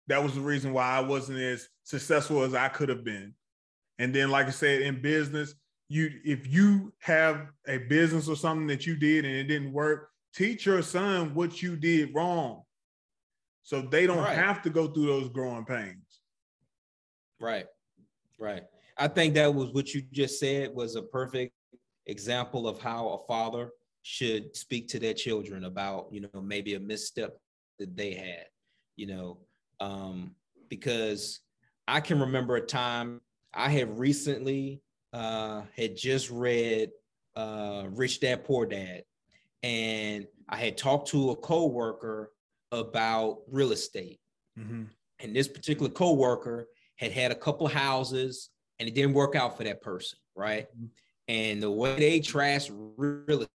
That 0.07 0.23
was 0.23 0.35
the 0.35 0.41
reason 0.41 0.71
why 0.71 0.87
I 0.87 0.99
wasn't 0.99 1.39
as 1.39 1.67
successful 1.85 2.43
as 2.43 2.53
I 2.53 2.67
could 2.67 2.89
have 2.89 3.05
been. 3.05 3.33
And 3.97 4.13
then, 4.13 4.29
like 4.29 4.47
I 4.47 4.51
said, 4.51 4.81
in 4.81 5.01
business, 5.01 5.55
you 5.87 6.09
if 6.25 6.47
you 6.47 6.91
have 6.99 7.47
a 7.67 7.77
business 7.77 8.27
or 8.27 8.35
something 8.35 8.67
that 8.67 8.85
you 8.85 8.97
did 8.97 9.23
and 9.23 9.33
it 9.33 9.45
didn't 9.45 9.71
work, 9.71 10.09
teach 10.33 10.65
your 10.65 10.81
son 10.81 11.33
what 11.33 11.61
you 11.61 11.77
did 11.77 12.13
wrong. 12.13 12.63
So 13.63 13.81
they 13.81 14.05
don't 14.05 14.17
right. 14.17 14.35
have 14.35 14.61
to 14.63 14.69
go 14.69 14.87
through 14.87 15.05
those 15.05 15.29
growing 15.29 15.65
pains. 15.65 16.19
Right. 17.39 17.67
Right. 18.37 18.63
I 18.97 19.07
think 19.07 19.33
that 19.35 19.53
was 19.53 19.71
what 19.71 19.93
you 19.93 20.03
just 20.11 20.39
said 20.39 20.73
was 20.73 20.95
a 20.95 21.01
perfect 21.01 21.53
example 22.05 22.67
of 22.67 22.79
how 22.79 23.09
a 23.09 23.27
father 23.27 23.71
should 24.03 24.55
speak 24.55 24.87
to 24.89 24.99
their 24.99 25.13
children 25.13 25.65
about, 25.65 26.07
you 26.11 26.21
know, 26.21 26.41
maybe 26.41 26.75
a 26.75 26.79
misstep 26.79 27.37
that 27.79 27.95
they 27.95 28.13
had, 28.13 28.45
you 28.95 29.07
know, 29.07 29.39
um, 29.79 30.35
because 30.69 31.41
I 31.87 31.99
can 31.99 32.19
remember 32.19 32.55
a 32.55 32.61
time 32.61 33.21
I 33.53 33.69
had 33.69 33.97
recently 33.97 34.81
uh, 35.13 35.61
had 35.75 35.95
just 35.95 36.29
read 36.29 36.91
uh, 37.35 37.85
Rich 37.89 38.19
Dad 38.19 38.43
Poor 38.43 38.65
Dad, 38.65 39.03
and 39.63 40.27
I 40.49 40.57
had 40.57 40.77
talked 40.77 41.09
to 41.09 41.31
a 41.31 41.35
coworker 41.35 42.31
about 42.71 43.39
real 43.49 43.71
estate. 43.71 44.19
Mm-hmm. 44.59 44.83
And 45.19 45.35
this 45.35 45.47
particular 45.47 45.89
coworker 45.89 46.67
had 46.97 47.11
had 47.11 47.31
a 47.31 47.35
couple 47.35 47.67
houses, 47.67 48.49
and 48.79 48.89
it 48.89 48.95
didn't 48.95 49.13
work 49.13 49.35
out 49.35 49.57
for 49.57 49.63
that 49.63 49.81
person, 49.81 50.19
right? 50.35 50.67
Mm-hmm. 50.75 50.85
And 51.27 51.63
the 51.63 51.71
way 51.71 51.95
they 51.97 52.19
trash 52.19 52.69
real 52.71 53.45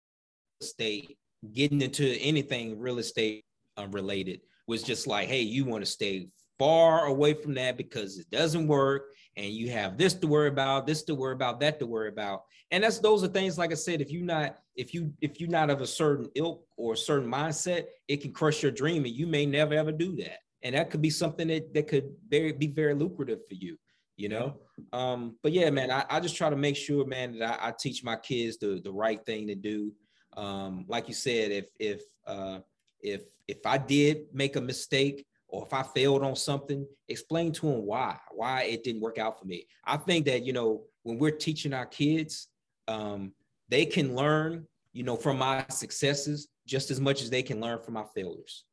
estate, 0.61 1.17
getting 1.53 1.83
into 1.83 2.17
anything 2.21 2.79
real 2.79 2.99
estate 2.99 3.45
uh, 3.77 3.87
related, 3.91 4.41
was 4.67 4.83
just 4.83 5.07
like, 5.07 5.29
hey, 5.29 5.43
you 5.43 5.65
want 5.65 5.85
to 5.85 5.91
stay 5.91 6.29
far 6.61 7.07
away 7.07 7.33
from 7.33 7.55
that 7.55 7.79
because 7.79 8.19
it 8.19 8.31
doesn't 8.31 8.69
work 8.69 9.15
and 9.37 9.47
you 9.47 9.71
have 9.71 9.97
this 9.97 10.13
to 10.13 10.27
worry 10.27 10.49
about 10.49 10.87
this 10.87 11.03
to 11.05 11.15
worry 11.15 11.33
about 11.33 11.59
that 11.61 11.79
to 11.81 11.87
worry 11.87 12.11
about. 12.11 12.43
And 12.71 12.85
that's 12.85 12.99
those 12.99 13.25
are 13.25 13.29
things 13.29 13.57
like 13.59 13.73
i 13.73 13.75
said 13.75 14.01
if 14.01 14.13
you're 14.13 14.23
not 14.23 14.59
if 14.77 14.93
you 14.95 15.13
if 15.23 15.41
you're 15.41 15.49
not 15.49 15.71
of 15.71 15.81
a 15.81 15.87
certain 15.87 16.29
ilk 16.35 16.63
or 16.77 16.93
a 16.93 16.97
certain 16.97 17.29
mindset 17.29 17.87
it 18.07 18.21
can 18.21 18.33
crush 18.33 18.63
your 18.63 18.71
dream 18.71 19.05
and 19.07 19.15
you 19.15 19.27
may 19.27 19.47
never 19.47 19.75
ever 19.75 19.91
do 19.91 20.15
that. 20.17 20.41
And 20.63 20.75
that 20.75 20.91
could 20.91 21.01
be 21.01 21.11
something 21.11 21.49
that 21.49 21.73
that 21.73 21.89
could 21.89 22.13
very 22.29 22.53
be 22.53 22.67
very 22.67 22.95
lucrative 22.95 23.41
for 23.49 23.55
you 23.55 23.79
you 24.17 24.29
know? 24.29 24.59
Um 24.93 25.37
but 25.43 25.53
yeah 25.53 25.71
man 25.71 25.91
i, 25.91 26.05
I 26.11 26.21
just 26.21 26.37
try 26.37 26.51
to 26.51 26.57
make 26.57 26.77
sure 26.77 27.07
man 27.07 27.39
that 27.39 27.59
I, 27.59 27.69
I 27.69 27.73
teach 27.73 28.05
my 28.05 28.17
kids 28.17 28.59
the 28.59 28.81
the 28.85 28.93
right 28.93 29.25
thing 29.25 29.47
to 29.47 29.55
do. 29.55 29.93
Um 30.37 30.85
like 30.87 31.09
you 31.09 31.15
said 31.15 31.51
if 31.51 31.67
if 31.81 32.03
uh 32.27 32.59
if 33.01 33.23
if 33.49 33.65
i 33.65 33.79
did 33.79 34.27
make 34.33 34.57
a 34.57 34.61
mistake 34.61 35.27
or 35.51 35.67
if 35.67 35.73
I 35.73 35.83
failed 35.83 36.23
on 36.23 36.37
something, 36.37 36.87
explain 37.09 37.53
to 37.53 37.67
them 37.67 37.87
why, 37.87 38.17
why 38.31 38.63
it 38.63 38.85
didn't 38.85 39.03
work 39.03 39.19
out 39.19 39.39
for 39.39 39.45
me. 39.45 39.67
I 39.85 39.97
think 39.97 40.27
that, 40.27 40.45
you 40.45 40.53
know, 40.53 40.85
when 41.03 41.19
we're 41.19 41.31
teaching 41.31 41.73
our 41.73 41.87
kids, 41.87 42.49
um, 42.89 43.33
they 43.69 43.85
can 43.85 44.15
learn, 44.15 44.67
you 44.93 45.03
know, 45.03 45.17
from 45.17 45.39
my 45.39 45.65
successes 45.69 46.49
just 46.67 46.91
as 46.91 47.01
much 47.01 47.23
as 47.23 47.31
they 47.31 47.43
can 47.43 47.61
learn 47.61 47.81
from 47.83 47.95
my 47.95 48.05
failures. 48.15 48.65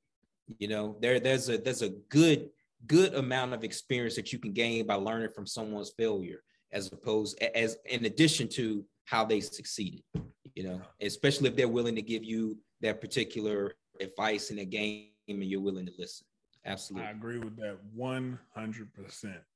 You 0.59 0.67
know, 0.67 0.97
there, 1.01 1.19
there's 1.19 1.49
a 1.49 1.57
there's 1.57 1.81
a 1.81 1.89
good, 2.09 2.49
good 2.85 3.15
amount 3.15 3.53
of 3.53 3.63
experience 3.63 4.15
that 4.15 4.31
you 4.31 4.39
can 4.39 4.53
gain 4.53 4.85
by 4.85 4.95
learning 4.95 5.29
from 5.35 5.47
someone's 5.47 5.91
failure, 5.97 6.41
as 6.71 6.91
opposed 6.91 7.41
as 7.41 7.77
in 7.85 8.05
addition 8.05 8.47
to 8.49 8.85
how 9.05 9.25
they 9.25 9.39
succeeded, 9.41 10.03
you 10.53 10.63
know, 10.63 10.81
especially 11.01 11.49
if 11.49 11.55
they're 11.55 11.67
willing 11.67 11.95
to 11.95 12.01
give 12.01 12.23
you 12.23 12.57
that 12.81 13.01
particular 13.01 13.73
advice 13.99 14.51
in 14.51 14.59
a 14.59 14.65
game 14.65 15.07
and 15.27 15.43
you're 15.43 15.61
willing 15.61 15.85
to 15.85 15.93
listen. 15.97 16.26
Absolutely. 16.67 17.07
I 17.07 17.11
agree 17.11 17.39
with 17.39 17.55
that 17.57 17.77
100%. 17.97 18.37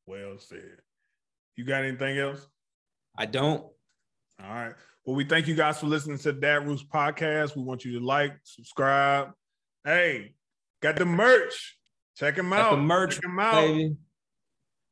Well 0.05 0.37
said. 0.39 0.77
You 1.57 1.65
got 1.65 1.83
anything 1.83 2.17
else? 2.17 2.47
I 3.17 3.25
don't. 3.25 3.61
All 4.41 4.49
right. 4.49 4.73
Well, 5.05 5.15
we 5.15 5.25
thank 5.25 5.47
you 5.47 5.55
guys 5.55 5.79
for 5.79 5.87
listening 5.87 6.17
to 6.19 6.31
Dad 6.31 6.65
Rules 6.65 6.83
podcast. 6.83 7.55
We 7.55 7.63
want 7.63 7.83
you 7.83 7.99
to 7.99 8.05
like, 8.05 8.33
subscribe. 8.43 9.31
Hey, 9.83 10.35
got 10.81 10.95
the 10.95 11.05
merch. 11.05 11.77
Check 12.15 12.35
them 12.35 12.53
out. 12.53 12.71
the 12.71 12.77
merch, 12.77 13.15
Check 13.15 13.23
them 13.23 13.39
out. 13.39 13.61
baby. 13.61 13.95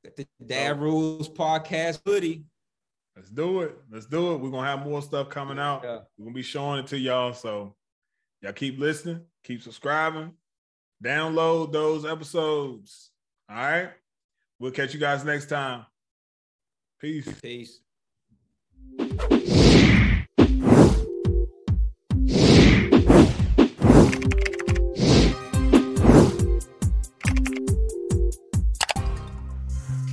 Got 0.03 0.15
the 0.15 0.27
Dad 0.45 0.79
Rules 0.79 1.29
podcast 1.29 2.01
hoodie. 2.05 2.43
Let's 3.15 3.29
do 3.29 3.61
it. 3.61 3.75
Let's 3.91 4.05
do 4.05 4.33
it. 4.33 4.37
We're 4.37 4.49
gonna 4.49 4.67
have 4.67 4.85
more 4.85 5.01
stuff 5.01 5.29
coming 5.29 5.59
out. 5.59 5.83
Yeah. 5.83 5.99
We're 6.17 6.25
gonna 6.25 6.35
be 6.35 6.41
showing 6.41 6.79
it 6.79 6.87
to 6.87 6.97
y'all. 6.97 7.33
So 7.33 7.75
y'all 8.41 8.53
keep 8.53 8.79
listening, 8.79 9.21
keep 9.43 9.61
subscribing. 9.61 10.31
Download 11.03 11.71
those 11.71 12.05
episodes. 12.05 13.11
All 13.49 13.55
right. 13.55 13.89
We'll 14.59 14.71
catch 14.71 14.93
you 14.93 14.99
guys 14.99 15.23
next 15.23 15.47
time. 15.47 15.85
Peace. 16.99 17.27
Peace. 17.41 17.79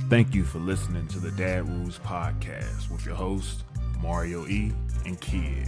Thank 0.09 0.33
you 0.33 0.45
for 0.45 0.59
listening 0.59 1.05
to 1.09 1.19
the 1.19 1.31
Dad 1.31 1.67
Rules 1.67 1.99
podcast 1.99 2.89
with 2.89 3.05
your 3.05 3.15
host, 3.15 3.65
Mario 4.01 4.47
E. 4.47 4.71
and 5.05 5.19
Kidd. 5.19 5.67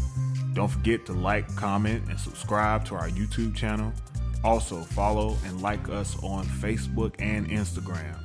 Don't 0.54 0.70
forget 0.70 1.06
to 1.08 1.14
like, 1.14 1.54
comment, 1.58 2.08
and 2.08 2.18
subscribe 2.18 2.86
to 2.86 2.96
our 2.96 3.10
YouTube 3.10 3.54
channel 3.54 3.92
also, 4.44 4.82
follow 4.82 5.38
and 5.46 5.62
like 5.62 5.90
us 5.90 6.16
on 6.24 6.46
Facebook 6.46 7.16
and 7.20 7.50
Instagram. 7.50 8.18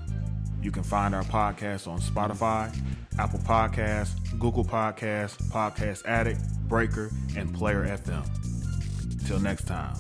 You 0.63 0.71
can 0.71 0.83
find 0.83 1.15
our 1.15 1.25
podcast 1.25 1.89
on 1.89 2.01
Spotify, 2.01 2.75
Apple 3.19 3.41
Podcasts, 3.41 4.15
Google 4.39 4.65
Podcasts, 4.65 5.37
Podcast 5.51 6.07
Addict, 6.07 6.41
Breaker, 6.69 7.11
and 7.37 7.53
Player 7.55 7.85
FM. 7.85 9.27
Till 9.27 9.41
next 9.41 9.67
time. 9.67 9.97